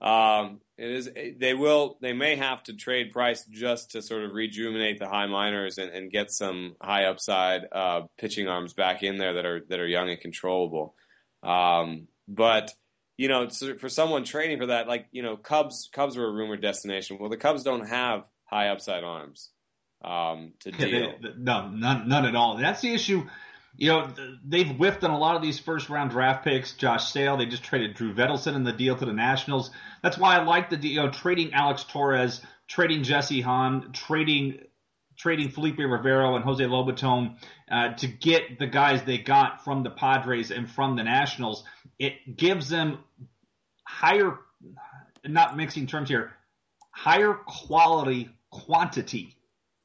[0.00, 4.32] um, it is they will they may have to trade Price just to sort of
[4.32, 9.18] rejuvenate the high minors and, and get some high upside uh, pitching arms back in
[9.18, 10.94] there that are that are young and controllable.
[11.42, 12.72] Um, but
[13.18, 16.62] you know, for someone trading for that, like you know, Cubs Cubs were a rumored
[16.62, 17.18] destination.
[17.20, 19.50] Well, the Cubs don't have high upside arms
[20.02, 20.88] um, to deal.
[20.88, 22.56] Yeah, they, no, none, none at all.
[22.56, 23.24] That's the issue.
[23.76, 24.10] You know,
[24.44, 26.72] they've whiffed on a lot of these first round draft picks.
[26.72, 29.70] Josh Sale, they just traded Drew Vettleson in the deal to the Nationals.
[30.02, 34.60] That's why I like the you know trading Alex Torres, trading Jesse Hahn, trading
[35.20, 37.36] trading Felipe Rivero and Jose Lobaton
[37.70, 41.62] uh, to get the guys they got from the Padres and from the Nationals.
[41.98, 42.98] It gives them
[43.86, 44.38] higher,
[45.26, 46.32] not mixing terms here,
[46.90, 49.36] higher quality quantity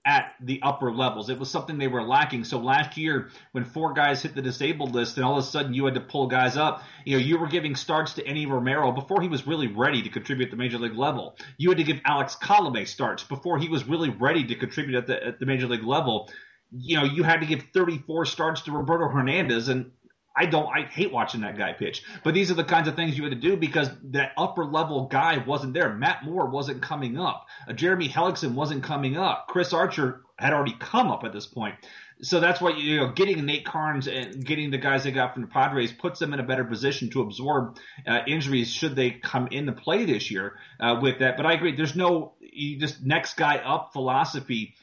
[0.06, 1.30] at the upper levels.
[1.30, 2.43] It was something they were lacking.
[2.43, 5.74] So last year, when four guys hit the disabled list, and all of a sudden
[5.74, 8.91] you had to pull guys up, you know, you were giving starts to Enny Romero
[8.91, 11.36] before he was really ready to contribute at the major league level.
[11.58, 15.08] You had to give Alex Colome starts before he was really ready to contribute at
[15.08, 16.30] the at the major league level.
[16.72, 19.91] You know, you had to give 34 starts to Roberto Hernandez, and
[20.36, 20.68] I don't.
[20.68, 22.04] I hate watching that guy pitch.
[22.24, 25.08] But these are the kinds of things you had to do because that upper level
[25.08, 25.94] guy wasn't there.
[25.94, 27.48] Matt Moore wasn't coming up.
[27.68, 29.48] Uh, Jeremy Hellickson wasn't coming up.
[29.48, 31.76] Chris Archer had already come up at this point.
[32.22, 35.44] So that's why you know getting Nate Karns and getting the guys they got from
[35.44, 37.78] the Padres puts them in a better position to absorb
[38.08, 41.38] uh, injuries should they come into play this year uh, with that.
[41.38, 41.76] But I agree.
[41.76, 44.76] There's no you just next guy up philosophy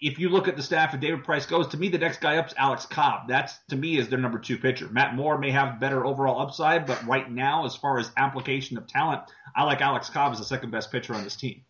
[0.00, 2.36] if you look at the staff and David Price goes, to me, the next guy
[2.36, 3.28] up is Alex Cobb.
[3.28, 4.88] That's, to me, is their number two pitcher.
[4.88, 8.86] Matt Moore may have better overall upside, but right now, as far as application of
[8.86, 9.22] talent,
[9.56, 11.64] I like Alex Cobb as the second best pitcher on this team.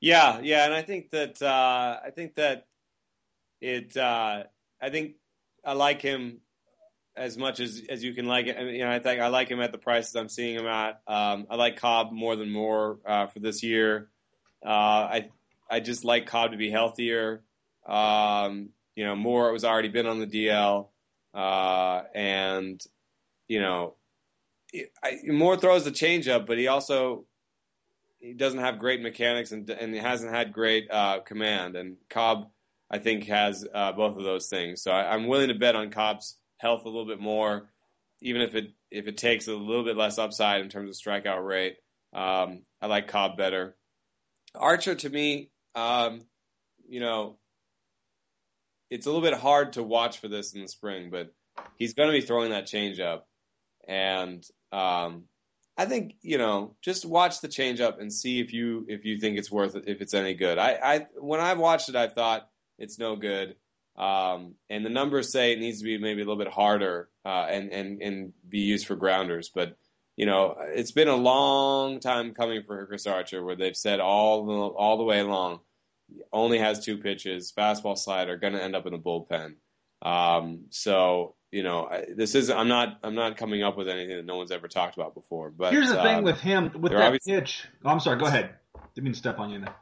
[0.00, 2.66] Yeah, yeah, and I think that uh, I think that
[3.60, 3.96] it.
[3.96, 4.44] Uh,
[4.80, 5.14] I think
[5.64, 6.40] I like him
[7.16, 8.56] as much as as you can like it.
[8.58, 10.66] I mean, you know, I think I like him at the prices I'm seeing him
[10.66, 11.00] at.
[11.06, 14.10] Um, I like Cobb more than Moore uh, for this year.
[14.64, 15.28] Uh, I
[15.70, 17.42] I just like Cobb to be healthier.
[17.86, 20.88] Um, you know, Moore has already been on the DL,
[21.34, 22.82] uh, and
[23.48, 23.94] you know,
[25.02, 27.26] I, Moore throws the changeup, but he also
[28.18, 31.76] he doesn't have great mechanics and and he hasn't had great uh, command.
[31.76, 32.48] And Cobb,
[32.90, 34.82] I think, has uh, both of those things.
[34.82, 37.70] So I, I'm willing to bet on Cobb's health a little bit more,
[38.20, 41.46] even if it if it takes a little bit less upside in terms of strikeout
[41.46, 41.76] rate.
[42.12, 43.76] Um, I like Cobb better.
[44.54, 46.22] Archer to me, um,
[46.88, 47.36] you know,
[48.90, 51.32] it's a little bit hard to watch for this in the spring, but
[51.76, 53.22] he's going to be throwing that changeup,
[53.86, 55.24] and um,
[55.76, 59.38] I think you know just watch the changeup and see if you if you think
[59.38, 60.58] it's worth it, if it's any good.
[60.58, 62.48] I, I when I've watched it, I thought
[62.78, 63.56] it's no good,
[63.96, 67.46] um, and the numbers say it needs to be maybe a little bit harder uh,
[67.50, 69.76] and and and be used for grounders, but
[70.16, 74.46] you know, it's been a long time coming for Chris Archer, where they've said all
[74.46, 75.60] the all the way along,
[76.32, 79.54] only has two pitches, fastball slider, going to end up in the bullpen.
[80.02, 84.26] Um, so you know, this is I'm not I'm not coming up with anything that
[84.26, 85.50] no one's ever talked about before.
[85.50, 87.66] But here's the thing with him with that pitch.
[87.84, 88.18] Oh, I'm sorry.
[88.18, 88.50] Go ahead.
[88.94, 89.60] Didn't mean to step on you.
[89.60, 89.74] Now.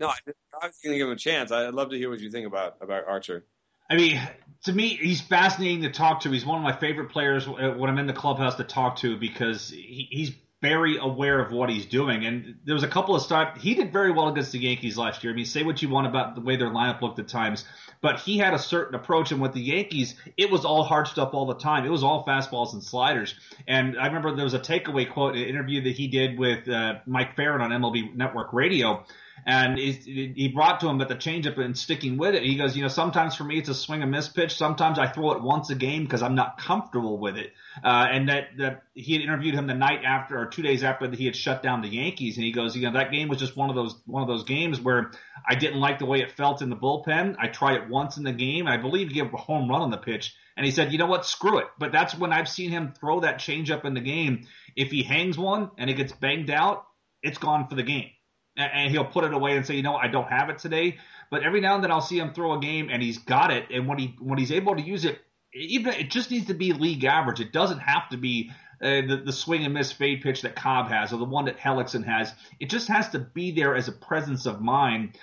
[0.00, 1.50] No, I was going to give him a chance.
[1.50, 3.44] I'd love to hear what you think about about Archer.
[3.90, 4.20] I mean,
[4.64, 6.30] to me, he's fascinating to talk to.
[6.30, 9.70] He's one of my favorite players when I'm in the clubhouse to talk to because
[9.70, 12.26] he, he's very aware of what he's doing.
[12.26, 13.62] And there was a couple of starts.
[13.62, 15.32] He did very well against the Yankees last year.
[15.32, 17.64] I mean, say what you want about the way their lineup looked at times,
[18.00, 19.30] but he had a certain approach.
[19.30, 21.86] And with the Yankees, it was all hard stuff all the time.
[21.86, 23.34] It was all fastballs and sliders.
[23.68, 26.68] And I remember there was a takeaway quote, in an interview that he did with
[26.68, 29.04] uh, Mike Ferrin on MLB Network Radio
[29.46, 32.42] and he brought to him that the changeup and sticking with it.
[32.42, 34.56] He goes, you know, sometimes for me it's a swing and miss pitch.
[34.56, 37.52] Sometimes I throw it once a game because I'm not comfortable with it.
[37.82, 41.08] Uh, and that, that he had interviewed him the night after or two days after
[41.08, 42.36] that he had shut down the Yankees.
[42.36, 44.44] And he goes, you know, that game was just one of those, one of those
[44.44, 45.12] games where
[45.48, 47.36] I didn't like the way it felt in the bullpen.
[47.38, 48.66] I tried it once in the game.
[48.66, 50.34] I believe he gave a home run on the pitch.
[50.56, 51.24] And he said, you know what?
[51.24, 51.66] Screw it.
[51.78, 54.46] But that's when I've seen him throw that changeup in the game.
[54.74, 56.84] If he hangs one and it gets banged out,
[57.22, 58.10] it's gone for the game
[58.58, 60.98] and he'll put it away and say, you know, I don't have it today.
[61.30, 63.66] But every now and then I'll see him throw a game and he's got it.
[63.70, 65.20] And when he when he's able to use it,
[65.54, 67.40] even it just needs to be league average.
[67.40, 68.50] It doesn't have to be
[68.80, 71.58] uh, the, the swing and miss fade pitch that Cobb has or the one that
[71.58, 72.32] Hellickson has.
[72.60, 75.18] It just has to be there as a presence of mind,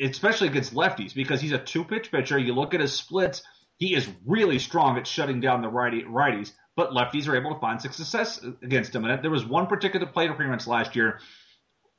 [0.00, 2.38] especially against lefties because he's a two pitch pitcher.
[2.38, 3.42] You look at his splits,
[3.78, 7.60] he is really strong at shutting down the righty, righties, but lefties are able to
[7.60, 9.04] find success against him.
[9.04, 11.20] And there was one particular plate appearance last year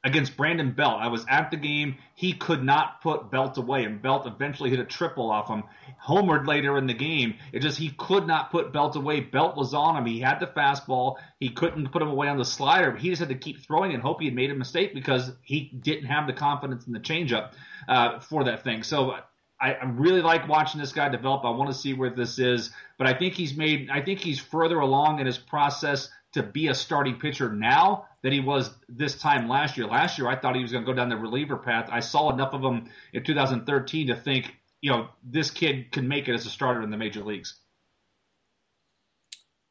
[0.03, 0.99] against Brandon Belt.
[1.01, 1.97] I was at the game.
[2.15, 5.63] He could not put Belt away, and Belt eventually hit a triple off him.
[6.05, 7.35] Homered later in the game.
[7.51, 9.19] It just he could not put Belt away.
[9.19, 10.05] Belt was on him.
[10.05, 11.15] He had the fastball.
[11.39, 12.95] He couldn't put him away on the slider.
[12.95, 15.71] He just had to keep throwing and hope he had made a mistake because he
[15.81, 17.53] didn't have the confidence in the changeup
[17.87, 18.83] uh, for that thing.
[18.83, 19.15] So
[19.59, 21.43] I, I really like watching this guy develop.
[21.43, 23.89] I want to see where this is, but I think he's made.
[23.89, 28.33] I think he's further along in his process to be a starting pitcher now than
[28.33, 29.87] he was this time last year.
[29.87, 31.89] Last year, I thought he was going to go down the reliever path.
[31.91, 36.27] I saw enough of him in 2013 to think, you know, this kid can make
[36.27, 37.55] it as a starter in the major leagues.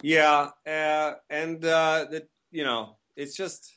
[0.03, 3.73] Yeah, uh, and uh, the, you know, it's just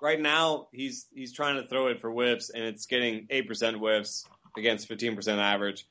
[0.00, 3.76] right now he's he's trying to throw it for whiffs, and it's getting eight percent
[3.76, 4.24] whiffs
[4.56, 5.86] against 15% average.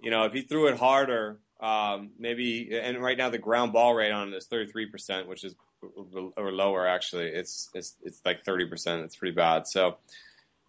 [0.00, 3.94] You know, if he threw it harder, um, maybe, and right now the ground ball
[3.94, 5.54] rate on it is 33%, which is
[6.36, 7.26] or lower actually.
[7.26, 9.04] It's it's it's like 30%.
[9.04, 9.66] It's pretty bad.
[9.66, 9.96] So,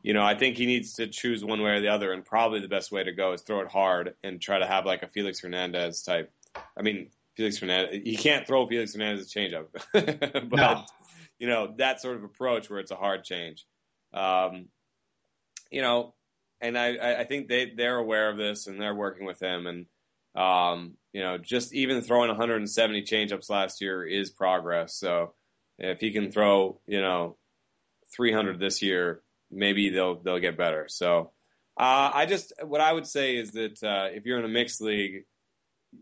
[0.03, 2.59] you know, I think he needs to choose one way or the other, and probably
[2.59, 5.07] the best way to go is throw it hard and try to have like a
[5.07, 6.31] Felix Hernandez type.
[6.77, 10.85] I mean, Felix Hernandez, he can't throw Felix Hernandez's changeup, but no.
[11.39, 13.65] you know that sort of approach where it's a hard change.
[14.13, 14.67] Um,
[15.71, 16.13] you know,
[16.59, 19.85] and I, I think they they're aware of this and they're working with him and
[20.35, 24.95] um, you know just even throwing 170 changeups last year is progress.
[24.95, 25.33] So
[25.77, 27.37] if he can throw you know
[28.15, 30.87] 300 this year, maybe they'll they'll get better.
[30.89, 31.31] So
[31.77, 34.81] uh, I just what I would say is that uh, if you're in a mixed
[34.81, 35.25] league,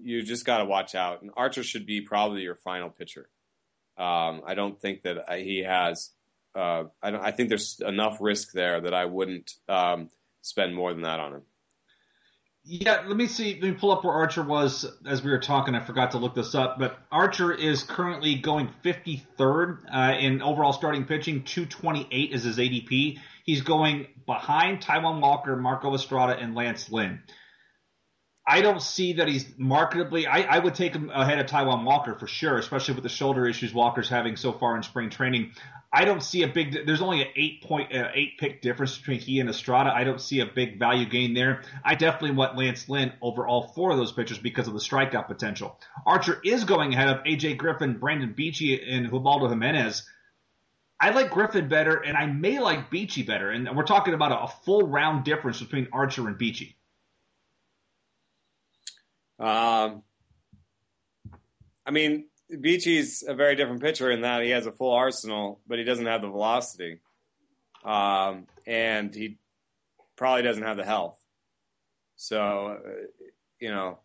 [0.01, 1.21] you just got to watch out.
[1.21, 3.30] And Archer should be probably your final pitcher.
[3.97, 6.11] Um, I don't think that he has.
[6.55, 10.09] Uh, I, I, think there's enough risk there that I wouldn't um,
[10.41, 11.41] spend more than that on him.
[12.72, 13.53] Yeah, let me see.
[13.59, 15.74] Let me pull up where Archer was as we were talking.
[15.74, 20.72] I forgot to look this up, but Archer is currently going 53rd uh, in overall
[20.72, 21.45] starting pitching.
[21.45, 23.17] 228 is his ADP.
[23.43, 27.24] He's going behind Taijuan Walker, Marco Estrada, and Lance Lynn.
[28.47, 30.28] I don't see that he's marketably.
[30.28, 33.47] I, I would take him ahead of Taijuan Walker for sure, especially with the shoulder
[33.47, 35.53] issues Walker's having so far in spring training.
[35.91, 36.85] I don't see a big.
[36.85, 39.91] There's only an eight point, uh, eight pick difference between he and Estrada.
[39.91, 41.63] I don't see a big value gain there.
[41.83, 45.27] I definitely want Lance Lynn over all four of those pitchers because of the strikeout
[45.27, 45.79] potential.
[46.05, 50.07] Archer is going ahead of AJ Griffin, Brandon Beachy, and Ubaldo Jimenez.
[50.99, 53.49] I like Griffin better, and I may like Beachy better.
[53.49, 56.75] And we're talking about a, a full round difference between Archer and Beachy.
[59.39, 60.03] Um,
[61.85, 65.77] I mean, Beachy's a very different pitcher in that he has a full arsenal, but
[65.77, 66.99] he doesn't have the velocity,
[67.83, 69.37] um, and he
[70.15, 71.17] probably doesn't have the health.
[72.15, 72.89] So, uh,
[73.59, 73.99] you know,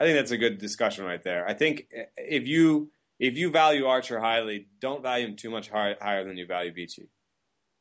[0.00, 1.46] I think that's a good discussion right there.
[1.46, 5.94] I think if you if you value Archer highly, don't value him too much high,
[6.00, 7.08] higher than you value Beachy.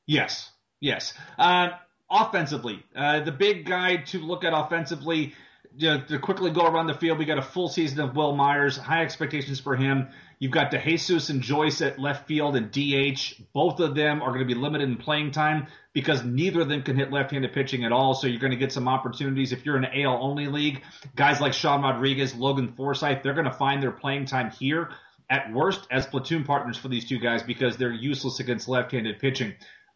[0.06, 1.14] Yes, yes.
[1.38, 1.70] Uh,
[2.10, 5.34] offensively, uh, the big guy to look at offensively
[5.80, 8.78] know, to quickly go around the field, we got a full season of Wil Myers,
[8.78, 10.08] high expectations for him.
[10.40, 13.42] You've got DeJesus and Joyce at left field and DH.
[13.54, 16.84] Both of them are going to be limited in playing time because neither of them
[16.84, 18.14] can hit left-handed pitching at all.
[18.14, 19.52] So you're going to get some opportunities.
[19.52, 20.82] If you're in an AL only league,
[21.16, 24.90] guys like Sean Rodriguez, Logan Forsythe, they're going to find their playing time here
[25.30, 29.54] at worst as platoon partners for these two guys because they're useless against left-handed pitching.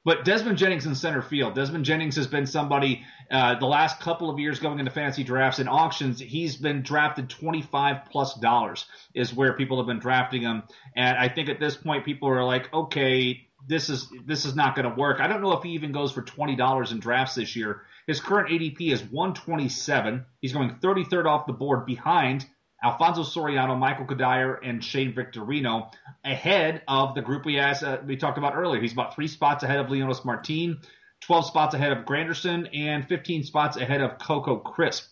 [0.07, 1.53] But Desmond Jennings in center field.
[1.53, 5.59] Desmond Jennings has been somebody uh, the last couple of years going into fantasy drafts
[5.59, 6.17] and auctions.
[6.17, 10.63] He's been drafted 25 plus dollars is where people have been drafting him.
[10.95, 14.77] And I think at this point people are like, okay, this is this is not
[14.77, 15.19] going to work.
[15.19, 17.81] I don't know if he even goes for twenty dollars in drafts this year.
[18.07, 20.25] His current ADP is 127.
[20.39, 22.45] He's going 33rd off the board behind
[22.83, 25.91] Alfonso Soriano, Michael Cuddyer, and Shane Victorino
[26.23, 28.81] ahead of the group we asked, uh, we talked about earlier.
[28.81, 30.81] He's about three spots ahead of Leonys Martin,
[31.21, 35.09] 12 spots ahead of Granderson, and 15 spots ahead of Coco Crisp.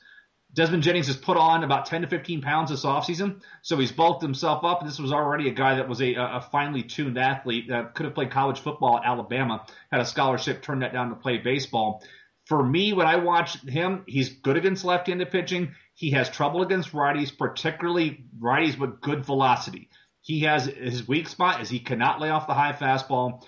[0.54, 4.22] Desmond Jennings has put on about 10 to 15 pounds this offseason, so he's bulked
[4.22, 4.86] himself up.
[4.86, 8.16] This was already a guy that was a, a finely tuned athlete that could have
[8.16, 12.04] played college football at Alabama, had a scholarship, turned that down to play baseball.
[12.46, 15.76] For me, when I watch him, he's good against left-handed pitching.
[15.96, 19.90] He has trouble against righties, particularly righties with good velocity.
[20.22, 23.46] He has his weak spot is he cannot lay off the high fastball.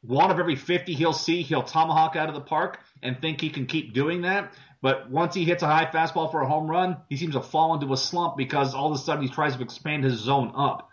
[0.00, 3.50] One of every 50 he'll see, he'll tomahawk out of the park and think he
[3.50, 4.54] can keep doing that.
[4.80, 7.74] But once he hits a high fastball for a home run, he seems to fall
[7.74, 10.88] into a slump because all of a sudden he tries to expand his zone up.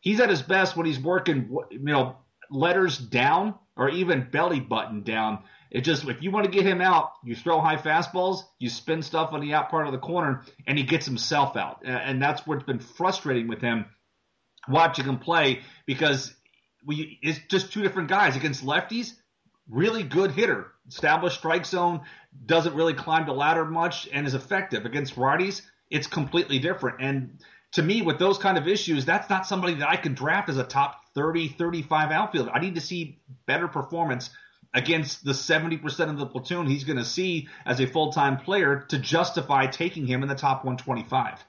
[0.00, 2.16] He's at his best when he's working, you know,
[2.50, 6.80] letters down or even belly button down it just if you want to get him
[6.80, 10.44] out, you throw high fastballs, you spin stuff on the out part of the corner,
[10.66, 11.82] and he gets himself out.
[11.84, 13.86] And that's what's been frustrating with him
[14.68, 16.34] watching him play because
[16.84, 19.12] we it's just two different guys against lefties.
[19.68, 22.02] Really good hitter, established strike zone,
[22.44, 25.62] doesn't really climb the ladder much, and is effective against righties.
[25.90, 27.00] It's completely different.
[27.00, 27.40] And
[27.72, 30.56] to me, with those kind of issues, that's not somebody that I can draft as
[30.56, 32.50] a top 30, 35 outfielder.
[32.52, 34.30] I need to see better performance
[34.74, 38.84] against the 70% of the platoon he's going to see as a full time player
[38.88, 41.44] to justify taking him in the top 125.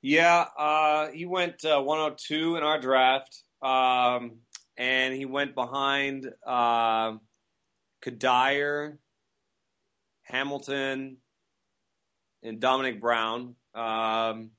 [0.00, 4.38] Yeah, uh, he went uh, 102 in our draft, um,
[4.76, 7.14] and he went behind uh,
[8.02, 8.96] Cuddyer,
[10.22, 11.16] Hamilton,
[12.44, 13.56] and Domonic Brown.
[13.74, 14.52] Um,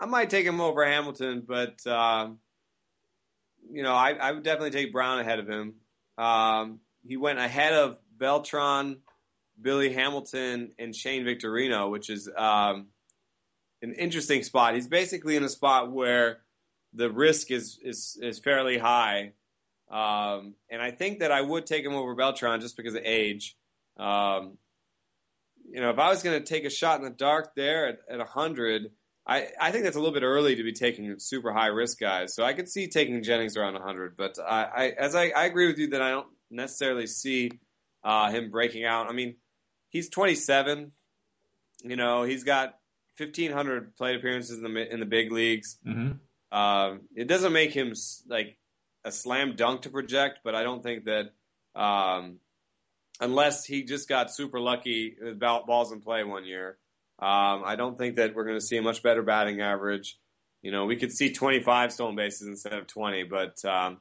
[0.00, 2.38] I might take him over Hamilton, but um,
[3.70, 5.74] you know, I, I would definitely take Brown ahead of him.
[6.18, 8.98] Um, he went ahead of Beltran,
[9.60, 12.88] Billy Hamilton, and Shane Victorino, which is um,
[13.82, 14.74] an interesting spot.
[14.74, 16.38] He's basically in a spot where
[16.92, 19.32] the risk is is, is fairly high,
[19.90, 23.56] um, and I think that I would take him over Beltran just because of age.
[23.96, 24.58] Um,
[25.70, 27.98] you know, if I was going to take a shot in the dark there at,
[28.08, 28.90] at 100,
[29.26, 32.34] I, I think that's a little bit early to be taking super high risk guys.
[32.34, 35.66] So I could see taking Jennings around 100, but I, I as I, I agree
[35.66, 37.50] with you that I don't necessarily see
[38.02, 39.08] uh, him breaking out.
[39.08, 39.36] I mean,
[39.88, 40.92] he's 27.
[41.82, 42.78] You know, he's got
[43.18, 45.78] 1,500 plate appearances in the in the big leagues.
[45.86, 46.12] Mm-hmm.
[46.52, 47.94] Uh, it doesn't make him
[48.28, 48.58] like
[49.04, 51.32] a slam dunk to project, but I don't think that
[51.74, 52.38] um,
[53.20, 56.78] unless he just got super lucky with balls in play one year.
[57.18, 60.18] Um, I don't think that we're going to see a much better batting average.
[60.62, 63.98] You know, we could see 25 stolen bases instead of 20, but um,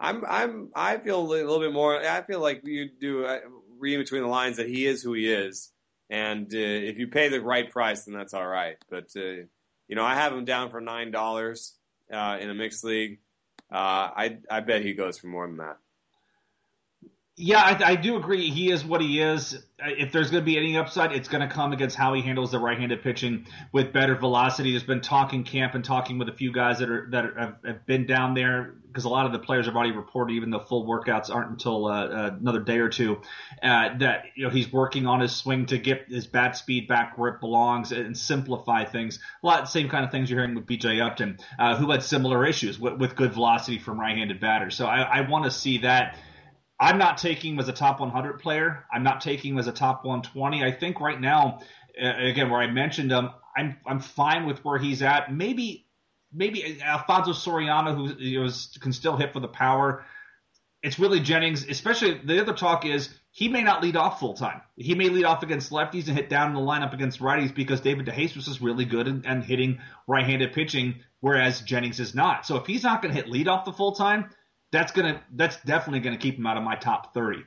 [0.00, 1.96] I'm I'm I feel a little bit more.
[2.00, 3.38] I feel like you do uh,
[3.78, 5.70] read between the lines that he is who he is,
[6.08, 8.76] and uh, if you pay the right price, then that's all right.
[8.88, 9.44] But uh,
[9.88, 11.76] you know, I have him down for nine dollars
[12.12, 13.20] uh, in a mixed league.
[13.70, 15.76] Uh, I I bet he goes for more than that.
[17.40, 18.50] Yeah, I, I, do agree.
[18.50, 19.58] He is what he is.
[19.78, 22.50] If there's going to be any upside, it's going to come against how he handles
[22.50, 24.72] the right-handed pitching with better velocity.
[24.72, 27.86] There's been talking camp and talking with a few guys that are that are, have,
[27.86, 30.86] been down there because a lot of the players have already reported, even though full
[30.86, 33.22] workouts aren't until uh, uh, another day or two,
[33.62, 37.16] uh, that you know he's working on his swing to get his bat speed back
[37.16, 39.18] where it belongs and simplify things.
[39.42, 41.00] A lot same kind of things you're hearing with B.J.
[41.00, 44.74] Upton, uh, who had similar issues with, with good velocity from right-handed batters.
[44.74, 46.18] So I, I want to see that
[46.80, 48.86] I'm not taking him as a top 100 player.
[48.90, 50.64] I'm not taking him as a top 120.
[50.64, 51.60] I think right now,
[52.02, 55.32] uh, again, where I mentioned him, I'm I'm fine with where he's at.
[55.32, 55.86] Maybe
[56.32, 58.50] maybe Alfonso Soriano, who you know,
[58.80, 60.04] can still hit for the power.
[60.82, 64.62] It's Willie Jennings, especially the other talk is he may not lead off full time.
[64.76, 67.82] He may lead off against lefties and hit down in the lineup against righties because
[67.82, 72.46] David DeJesus is really good and, and hitting right-handed pitching, whereas Jennings is not.
[72.46, 74.30] So if he's not going to hit lead off the full time,
[74.72, 77.44] that's gonna that's definitely gonna keep him out of my top 30.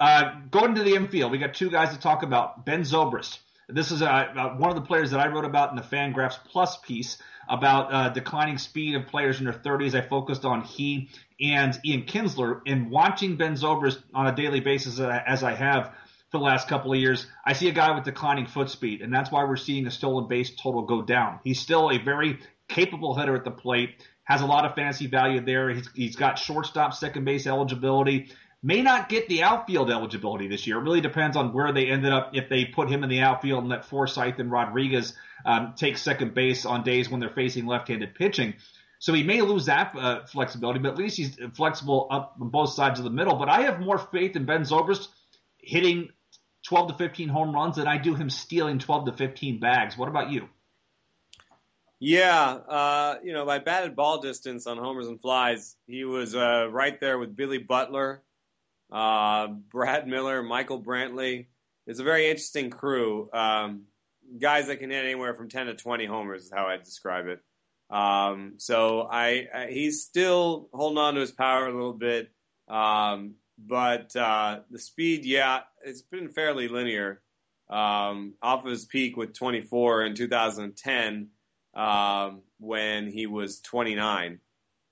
[0.00, 2.64] Uh, going to the infield, we got two guys to talk about.
[2.64, 3.38] Ben Zobrist.
[3.68, 6.38] This is uh, uh, one of the players that I wrote about in the Fangraphs
[6.50, 7.18] Plus piece
[7.48, 9.94] about uh, declining speed of players in their 30s.
[9.94, 11.10] I focused on he
[11.40, 12.62] and Ian Kinsler.
[12.66, 15.92] And watching Ben Zobrist on a daily basis as I have
[16.30, 19.12] for the last couple of years, I see a guy with declining foot speed, and
[19.12, 21.40] that's why we're seeing a stolen base total go down.
[21.44, 25.40] He's still a very capable hitter at the plate, has a lot of fantasy value
[25.40, 25.70] there.
[25.70, 28.30] He's, he's got shortstop, second base eligibility
[28.62, 30.78] may not get the outfield eligibility this year.
[30.78, 32.30] It really depends on where they ended up.
[32.34, 35.14] If they put him in the outfield and let Forsythe and Rodriguez
[35.44, 38.54] um, take second base on days when they're facing left-handed pitching.
[38.98, 42.70] So he may lose that uh, flexibility, but at least he's flexible up on both
[42.70, 43.36] sides of the middle.
[43.36, 45.06] But I have more faith in Ben Zobrist
[45.58, 46.08] hitting
[46.66, 49.96] 12 to 15 home runs than I do him stealing 12 to 15 bags.
[49.96, 50.48] What about you?
[52.00, 56.68] Yeah, uh, you know, by batted ball distance on homers and flies, he was uh,
[56.70, 58.22] right there with Billy Butler
[58.90, 61.46] uh, Brad Miller, Michael Brantley.
[61.86, 63.30] It's a very interesting crew.
[63.32, 63.84] Um,
[64.40, 67.40] guys that can hit anywhere from 10 to 20 homers is how I describe it.
[67.90, 72.30] Um, so I, I, he's still holding on to his power a little bit.
[72.68, 77.22] Um, but uh, the speed, yeah, it's been fairly linear.
[77.70, 81.28] Um, off of his peak with 24 in 2010
[81.78, 84.40] um, when he was 29.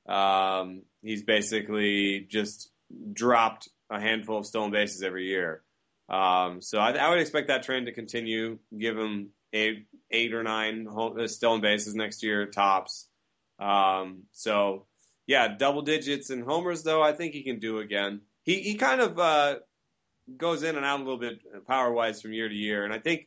[0.09, 2.71] Um, he's basically just
[3.13, 5.63] dropped a handful of stolen bases every year.
[6.09, 8.61] Um, so I, I, would expect that trend to continue.
[8.79, 13.09] Give him eight, eight or nine uh, stolen bases next year tops.
[13.59, 14.87] Um, so
[15.27, 17.03] yeah, double digits in homers though.
[17.03, 18.21] I think he can do again.
[18.45, 19.57] He he kind of uh,
[20.37, 23.01] goes in and out a little bit power wise from year to year, and I
[23.01, 23.27] think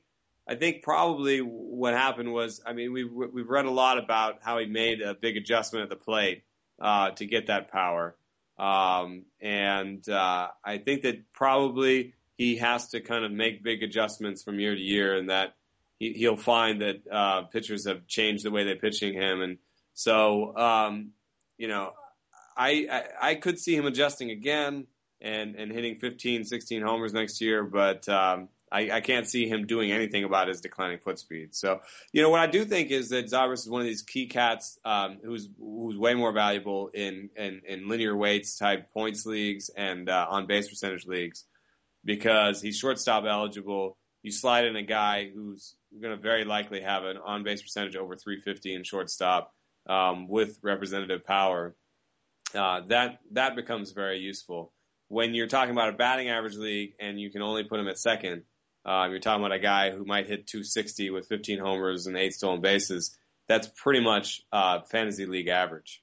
[0.49, 4.57] I think probably what happened was I mean we've we've read a lot about how
[4.57, 6.43] he made a big adjustment at the plate
[6.81, 8.15] uh, to get that power.
[8.57, 14.41] Um, and uh, I think that probably he has to kind of make big adjustments
[14.41, 15.53] from year to year, and that
[15.99, 19.59] he, will find that uh, pitchers have changed the way they're pitching him, and
[19.93, 21.11] so um,
[21.59, 21.91] you know,
[22.57, 24.87] I, I, I could see him adjusting again
[25.21, 29.65] and and hitting 15, 16 homers next year, but um, I, I, can't see him
[29.65, 31.55] doing anything about his declining foot speed.
[31.55, 34.27] So, you know, what I do think is that Zobrist is one of these key
[34.27, 39.69] cats um, who's who's way more valuable in, in, in linear weights type points leagues
[39.69, 41.45] and uh, on base percentage leagues
[42.05, 43.97] because he's shortstop eligible.
[44.23, 47.95] You slide in a guy who's going to very likely have an on base percentage
[47.95, 49.53] over 350 in shortstop
[49.87, 51.75] um, with representative power.
[52.53, 54.73] Uh, that that becomes very useful
[55.09, 57.99] when you're talking about a batting average league and you can only put him at
[57.99, 58.43] second
[58.85, 62.33] um, you're talking about a guy who might hit 260 with 15 homers and eight
[62.33, 63.17] stolen bases.
[63.47, 66.01] That's pretty much uh, fantasy league average.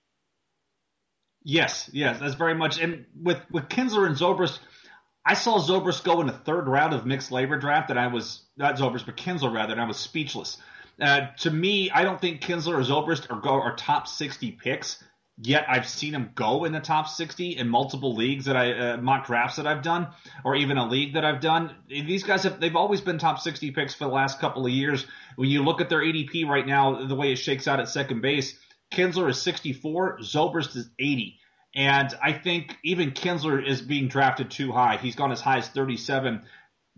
[1.42, 2.80] Yes, yes, that's very much.
[2.80, 4.58] And with with Kinsler and Zobrist,
[5.24, 8.42] I saw Zobrist go in the third round of mixed LABR draft, and I was
[8.56, 10.58] not Zobrist, but Kinsler rather, and I was speechless.
[11.00, 15.02] Uh, to me, I don't think Kinsler or Zobrist are, go, are top 60 picks.
[15.38, 18.96] Yet I've seen him go in the top 60 in multiple leagues that I uh,
[18.96, 20.08] mock drafts that I've done,
[20.44, 21.74] or even a league that I've done.
[21.88, 25.04] These guys have they've always been top 60 picks for the last couple of years.
[25.36, 28.22] When you look at their ADP right now, the way it shakes out at second
[28.22, 28.58] base,
[28.90, 31.38] Kinsler is 64, Zobrist is 80.
[31.74, 34.96] And I think even Kinsler is being drafted too high.
[34.96, 36.42] He's gone as high as 37.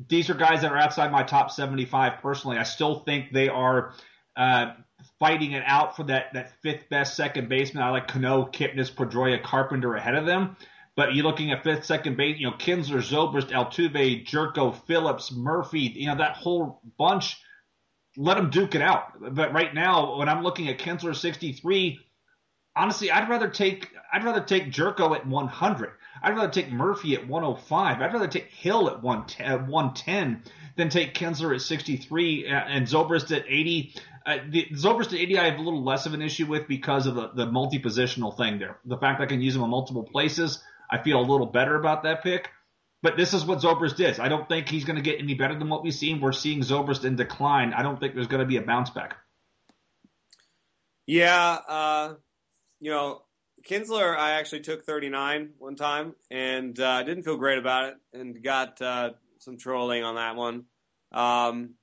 [0.08, 2.58] These are guys that are outside my top 75 personally.
[2.58, 3.94] I still think they are
[4.36, 4.74] uh,
[5.18, 7.82] fighting it out for that, that fifth best second baseman.
[7.82, 10.56] I like Cano, Kipnis, Pedroia, Carpenter ahead of them.
[10.96, 15.92] But you're looking at fifth, second base, you know, Kinsler, Zobrist, Altuve, Gyorko, Phillips, Murphy,
[15.94, 17.36] you know, that whole bunch,
[18.16, 19.12] let them duke it out.
[19.34, 22.00] But right now, when I'm looking at Kinsler 63,
[22.74, 25.90] honestly, I'd rather take, I'd rather take Gyorko at 100.
[26.20, 28.02] I'd rather take Murphy at 105.
[28.02, 30.42] I'd rather take Hill at 110
[30.76, 33.94] than take Kinsler at 63 uh, and Zobrist at 80
[34.36, 37.14] the Zobrist to 80 I have a little less of an issue with because of
[37.14, 38.78] the, the multi-positional thing there.
[38.84, 42.02] The fact I can use him in multiple places, I feel a little better about
[42.02, 42.48] that pick.
[43.00, 44.18] But this is what Zobrist is.
[44.18, 46.20] I don't think he's going to get any better than what we've seen.
[46.20, 47.72] We're seeing Zobrist in decline.
[47.72, 49.16] I don't think there's going to be a bounce back.
[51.06, 52.14] Yeah, uh,
[52.80, 53.22] you know,
[53.66, 58.42] Kinsler, I actually took 39 one time and uh, didn't feel great about it and
[58.42, 60.64] got uh, some trolling on that one.
[61.12, 61.74] Um,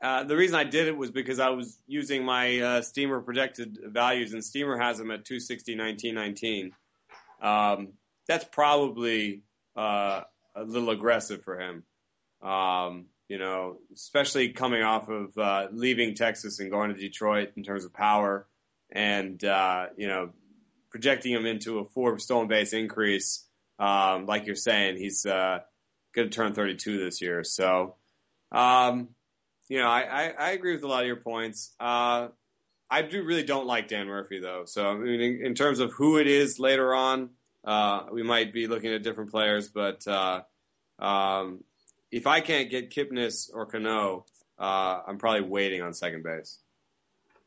[0.00, 3.78] uh, the reason I did it was because I was using my uh, Steamer projected
[3.84, 6.72] values, and Steamer has them at 260, 19, 19.
[7.42, 7.88] Um,
[8.28, 9.42] that's probably
[9.76, 10.22] uh,
[10.54, 11.82] a little aggressive for him.
[12.42, 17.64] Um, you know, especially coming off of uh, leaving Texas and going to Detroit in
[17.64, 18.46] terms of power,
[18.92, 20.30] and uh, you know,
[20.90, 23.44] projecting him into a four stolen base increase.
[23.80, 25.60] Um, like you're saying, he's going
[26.14, 27.44] going to turn 32 this year.
[27.44, 27.96] So,
[28.50, 29.08] um,
[29.68, 31.74] you know, I, I, I, agree with a lot of your points.
[31.78, 32.28] Uh,
[32.90, 34.64] I do really don't like Dan Murphy though.
[34.64, 37.30] So I mean, in, in terms of who it is later on,
[37.64, 39.68] uh, we might be looking at different players.
[39.68, 40.42] But uh,
[40.98, 41.64] um,
[42.10, 44.24] if I can't get Kipnis or Cano,
[44.58, 46.58] uh, I'm probably waiting on second base.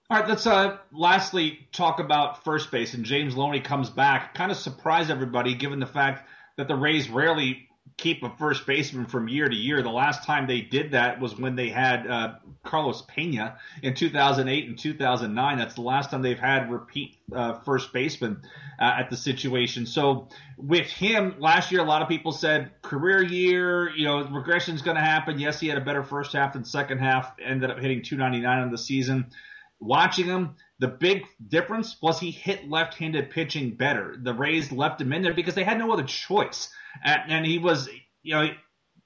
[0.10, 2.94] All right, let's uh, lastly talk about first base.
[2.94, 4.36] And James Loney comes back.
[4.36, 9.06] Kind of surprised everybody given the fact that the Rays rarely keep a first baseman
[9.06, 9.82] from year to year.
[9.82, 12.34] The last time they did that was when they had uh,
[12.64, 15.58] Carlos Pena in 2008 and 2009.
[15.58, 18.42] That's the last time they've had repeat uh, first baseman
[18.80, 19.86] uh, at the situation.
[19.86, 24.76] So with him last year, a lot of people said career year, you know, regression
[24.76, 25.40] is going to happen.
[25.40, 27.34] Yes, he had a better first half than second half.
[27.44, 29.28] Ended up hitting 299 on the season.
[29.82, 34.16] Watching him, the big difference was he hit left-handed pitching better.
[34.22, 36.70] The Rays left him in there because they had no other choice
[37.04, 37.90] and, and he was,
[38.22, 38.50] you know,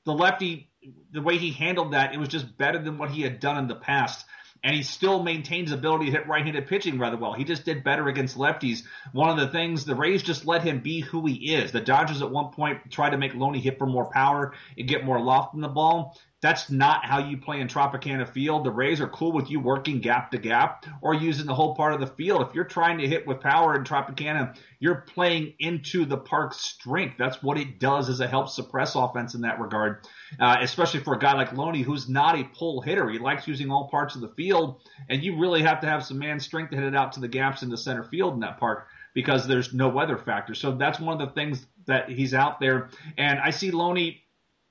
[0.03, 0.69] the lefty,
[1.11, 3.67] the way he handled that, it was just better than what he had done in
[3.67, 4.25] the past
[4.65, 7.33] and he still maintains ability to hit right-handed pitching rather well.
[7.33, 8.81] He just did better against lefties.
[9.11, 11.71] One of the things the Rays just let him be who he is.
[11.71, 15.05] The Dodgers at one point tried to make Loney hit for more power and get
[15.05, 16.19] more loft in the ball.
[16.45, 18.65] That's not how you play in Tropicana Field.
[18.65, 21.95] The Rays are cool with you working gap to gap or using the whole part
[21.95, 22.47] of the field.
[22.47, 27.15] If you're trying to hit with power in Tropicana, you're playing into the park's strength.
[27.17, 30.07] That's what it does as a help suppress offense in that regard,
[30.39, 33.09] uh, especially for a guy like Loney who's not a pull hitter.
[33.09, 36.19] He likes using all parts of the field, and you really have to have some
[36.19, 38.59] man strength to hit it out to the gaps in the center field in that
[38.59, 38.85] park
[39.15, 40.53] because there's no weather factor.
[40.53, 42.89] So that's one of the things that he's out there.
[43.17, 44.24] And I see Loney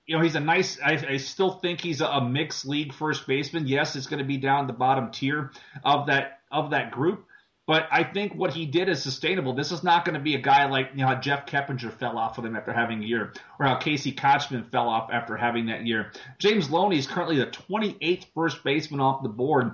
[0.07, 0.79] you know, he's a nice.
[0.85, 3.67] I, I still think he's a, a, mixed league first baseman.
[3.67, 5.51] Yes, it's going to be down the bottom tier
[5.83, 7.27] of that of that group,
[7.67, 9.55] but I think what he did is sustainable.
[9.55, 12.19] This is not going to be a guy like you know how Jeff Keppinger fell
[12.19, 15.67] off with him after having a year, or how Casey Kotchman fell off after having
[15.67, 16.13] that year.
[16.39, 19.73] James Loney is currently the 28th first baseman off the board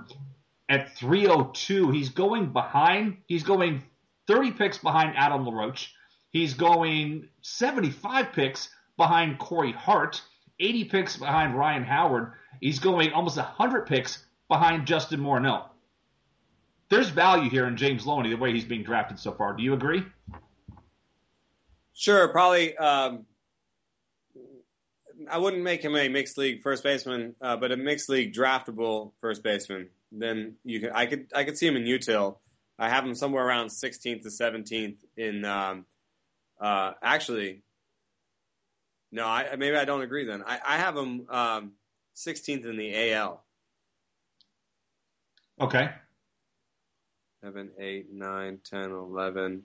[0.69, 1.91] at 302.
[1.91, 3.17] He's going behind.
[3.27, 3.83] He's going
[4.27, 5.89] 30 picks behind Adam LaRoche.
[6.31, 8.69] He's going 75 picks
[9.01, 10.21] behind Corey Hart,
[10.59, 12.33] 80 picks behind Ryan Howard.
[12.59, 15.63] He's going almost 100 picks behind Justin Morneau.
[16.89, 19.53] There's value here in James Loney the way he's being drafted so far.
[19.53, 20.03] Do you agree?
[21.93, 22.77] Sure, probably.
[22.77, 23.25] Um,
[25.27, 29.13] I wouldn't make him a mixed league first baseman, uh, but a mixed league draftable
[29.19, 29.89] first baseman.
[30.11, 32.37] Then you could, I could, I could see him in util.
[32.77, 35.43] I have him somewhere around 16th to 17th in.
[35.43, 35.85] Um,
[36.59, 37.63] uh, actually,
[39.11, 40.43] no, I, maybe I don't agree then.
[40.45, 41.71] I, I have him um,
[42.15, 43.43] 16th in the AL.
[45.59, 45.89] Okay.
[47.43, 49.63] 7, 8, 9, 10, 11,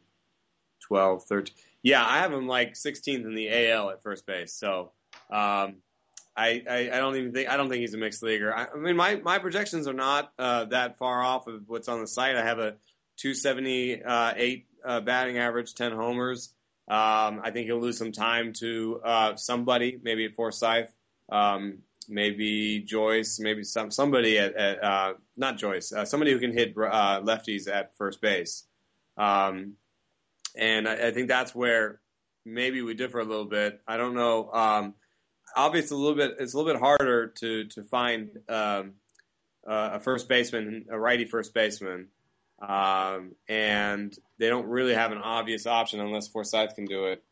[0.81, 1.55] 12, 13.
[1.83, 4.53] Yeah, I have him like 16th in the AL at first base.
[4.53, 4.93] So
[5.31, 5.77] um,
[6.37, 8.55] I, I, I, don't even think I don't think he's a mixed leaguer.
[8.55, 12.01] I, I mean, my, my projections are not uh, that far off of what's on
[12.01, 12.37] the site.
[12.37, 12.75] I have a
[13.19, 16.53] 278 uh, batting average, 10 homers.
[16.89, 20.89] Um, I think he'll lose some time to uh, somebody, maybe at Forsythe,
[21.31, 21.79] um,
[22.09, 26.75] maybe Joyce, maybe some somebody at, at uh, not Joyce, uh, somebody who can hit
[26.77, 28.65] uh, lefties at first base.
[29.17, 29.75] Um,
[30.57, 32.01] and I, I, think that's where
[32.45, 33.81] maybe we differ a little bit.
[33.89, 34.51] I don't know.
[34.53, 34.95] Um,
[35.57, 36.37] obviously, a little bit.
[36.39, 38.95] It's a little bit harder to to find um,
[39.69, 42.09] uh, a first baseman, a righty first baseman.
[42.61, 47.23] Um, and they don't really have an obvious option unless Forsythe can do it.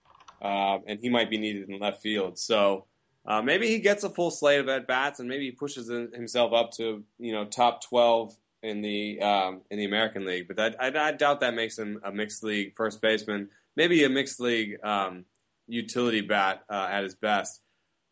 [0.43, 2.39] Uh, and he might be needed in left field.
[2.39, 2.85] So
[3.27, 6.53] uh, maybe he gets a full slate of at bats, and maybe he pushes himself
[6.53, 10.47] up to you know top twelve in the um, in the American League.
[10.47, 13.49] But that, I, I, doubt that makes him a mixed league first baseman.
[13.77, 15.25] Maybe a mixed league um,
[15.67, 17.63] utility bat uh, at his best.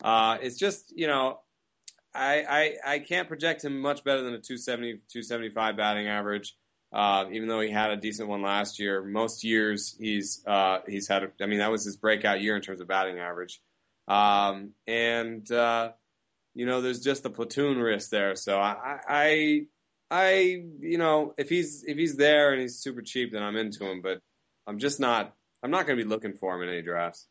[0.03, 1.41] Uh, it's just you know
[2.15, 6.57] I, I I can't project him much better than a 270 275 batting average.
[6.93, 11.09] Uh, even though he had a decent one last year, most years he's uh, he's
[11.09, 11.22] had.
[11.24, 13.61] A, I mean, that was his breakout year in terms of batting average.
[14.09, 15.93] Um, and uh,
[16.55, 18.36] you know, there's just the platoon risk there.
[18.36, 19.62] So I, I,
[20.11, 23.86] I, you know, if he's if he's there and he's super cheap, then I'm into
[23.86, 24.03] him.
[24.03, 24.20] But
[24.66, 25.34] I'm just not.
[25.62, 27.26] I'm not going to be looking for him in any drafts.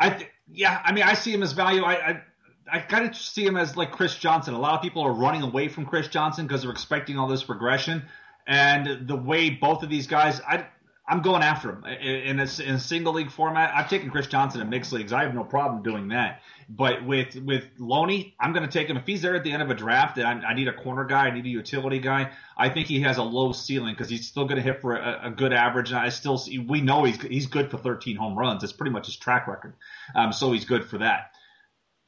[0.00, 1.84] I th- yeah, I mean, I see him as value.
[1.84, 2.22] I, I
[2.70, 4.54] I kind of see him as like Chris Johnson.
[4.54, 7.48] A lot of people are running away from Chris Johnson because they're expecting all this
[7.48, 8.04] regression.
[8.46, 10.66] And the way both of these guys, I,
[11.06, 13.74] I'm going after him in a, in a single league format.
[13.74, 15.12] I've taken Chris Johnson in mixed leagues.
[15.12, 16.42] I have no problem doing that.
[16.68, 19.62] But with with Loney, I'm going to take him if he's there at the end
[19.62, 22.32] of a draft and I, I need a corner guy, I need a utility guy.
[22.58, 25.28] I think he has a low ceiling because he's still going to hit for a,
[25.28, 25.90] a, good average.
[25.90, 28.62] And I still see, we know he's he's good for 13 home runs.
[28.62, 29.76] It's pretty much his track record.
[30.14, 31.32] Um, so he's good for that.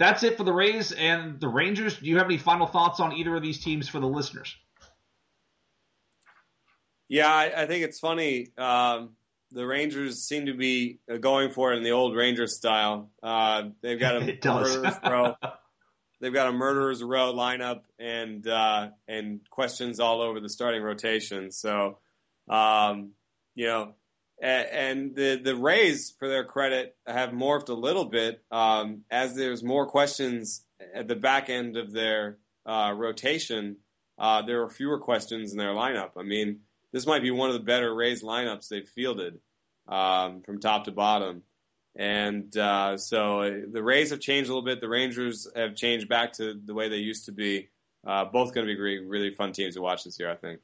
[0.01, 1.99] That's it for the Rays and the Rangers.
[1.99, 4.57] Do you have any final thoughts on either of these teams for the listeners?
[7.07, 8.49] Yeah, I, I think it's funny.
[8.57, 9.11] Um,
[9.53, 13.11] the Rangers seem to be going for it in the old Rangers style.
[13.23, 15.35] Uh, they've got a murderers row.
[16.23, 21.51] They've got a murderers row lineup and uh, and questions all over the starting rotation.
[21.51, 21.97] So,
[22.47, 23.13] um,
[23.55, 23.95] you know,
[24.43, 29.63] and, the the Rays, for their credit, have morphed a little bit um, as there's
[29.63, 30.65] more questions
[30.95, 33.77] at the back end of their uh, rotation.
[34.19, 36.11] Uh, there are fewer questions in their lineup.
[36.17, 36.61] I mean
[36.93, 39.39] this might be one of the better Rays lineups they've fielded
[39.89, 41.43] um, from top to bottom.
[41.97, 44.81] And uh, so uh, the Rays have changed a little bit.
[44.81, 47.69] The Rangers have changed back to the way they used to be.
[48.07, 50.61] Uh, both going to be really, really fun teams to watch this year, I think.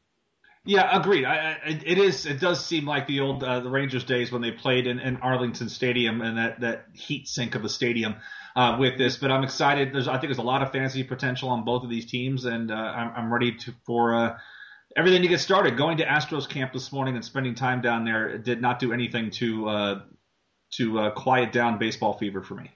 [0.67, 1.25] Yeah, agreed.
[1.25, 2.27] I, I, it is.
[2.27, 5.17] It does seem like the old uh, the Rangers days when they played in, in
[5.19, 8.17] Arlington Stadium and that, that heat sink of a stadium
[8.57, 9.17] uh, with this.
[9.17, 9.93] But I'm excited.
[9.93, 12.73] There's I think there's a lot of fantasy potential on both of these teams, and
[12.73, 14.39] uh, I'm, I'm ready to for uh,
[14.97, 15.77] everything to get started.
[15.77, 19.31] Going to Astros camp this morning and spending time down there did not do anything
[19.33, 20.01] to uh,
[20.73, 22.73] to uh, quiet down baseball fever for me.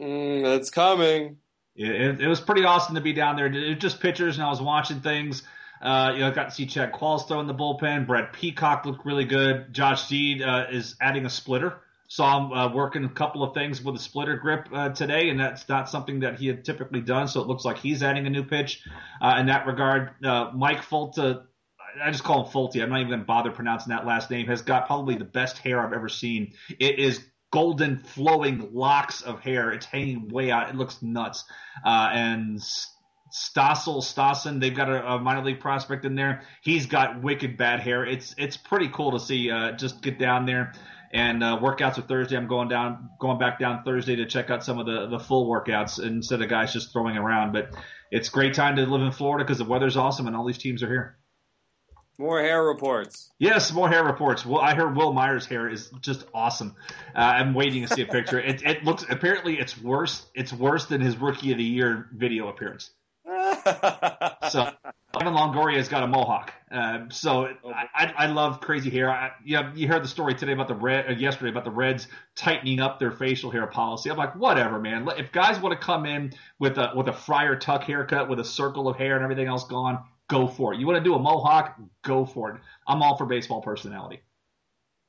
[0.00, 1.36] Mm, it's coming.
[1.74, 3.46] It, it, it, was pretty awesome to be down there.
[3.46, 5.42] It was just pitchers, and I was watching things.
[5.80, 8.06] Uh, you know, got to see Chad Qualstow in the bullpen.
[8.06, 9.72] Brad Peacock looked really good.
[9.72, 11.80] Josh Zeid uh, is adding a splitter.
[12.08, 15.40] Saw him uh, working a couple of things with a splitter grip uh, today, and
[15.40, 17.26] that's not something that he had typically done.
[17.26, 18.82] So it looks like he's adding a new pitch
[19.20, 20.10] uh, in that regard.
[20.24, 21.42] Uh, Mike Folta
[22.02, 22.82] I just call him Folty.
[22.82, 24.46] I'm not even going to bother pronouncing that last name.
[24.48, 26.52] Has got probably the best hair I've ever seen.
[26.78, 29.72] It is golden flowing locks of hair.
[29.72, 30.68] It's hanging way out.
[30.68, 31.44] It looks nuts.
[31.84, 32.60] And
[33.36, 36.42] Stossel Stassen, they've got a, a, minor league prospect in there.
[36.62, 38.06] He's got wicked bad hair.
[38.06, 39.50] It's it's pretty cool to see.
[39.50, 40.72] Uh, just get down there
[41.12, 42.36] and uh, workouts are Thursday.
[42.36, 45.48] I'm going down, going back down Thursday to check out some of the the full
[45.48, 47.52] workouts instead of guys just throwing around.
[47.52, 47.70] But
[48.10, 50.82] it's great time to live in Florida because the weather's awesome and all these teams
[50.82, 51.18] are here.
[52.18, 53.30] More hair reports.
[53.38, 54.46] Yes, more hair reports.
[54.46, 56.74] Well, I heard Wil Myers' hair is just awesome.
[57.14, 58.40] Uh, I'm waiting to see a picture.
[58.40, 60.24] it, it looks apparently it's worse.
[60.34, 62.90] It's worse than his rookie of the year video appearance.
[64.50, 64.70] So
[65.20, 66.52] Evan Longoria's got a mohawk.
[66.70, 69.10] Uh, so oh, I, I, love crazy hair.
[69.10, 72.06] I, yeah, you heard the story today about the red, uh, yesterday about the Reds
[72.34, 74.10] tightening up their facial hair policy.
[74.10, 75.08] I'm like, whatever, man.
[75.16, 78.44] If guys want to come in with a with a Friar Tuck haircut with a
[78.44, 80.80] circle of hair and everything else gone, go for it.
[80.80, 81.76] You want to do a mohawk?
[82.02, 82.60] Go for it.
[82.86, 84.22] I'm all for baseball personality.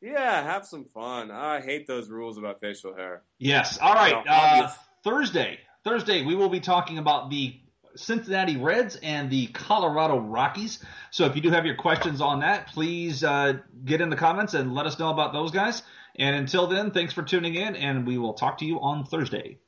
[0.02, 1.32] Yeah, have some fun.
[1.32, 3.24] I hate those rules about facial hair.
[3.40, 3.80] Yes.
[3.80, 4.14] All right.
[4.28, 4.72] uh,
[5.04, 5.60] Thursday.
[5.84, 7.60] Thursday, we will be talking about the
[7.98, 10.84] Cincinnati Reds and the Colorado Rockies.
[11.12, 14.54] So if you do have your questions on that, please uh, get in the comments
[14.54, 15.84] and let us know about those guys.
[16.16, 19.60] And until then, thanks for tuning in, and we will talk to you on Thursday.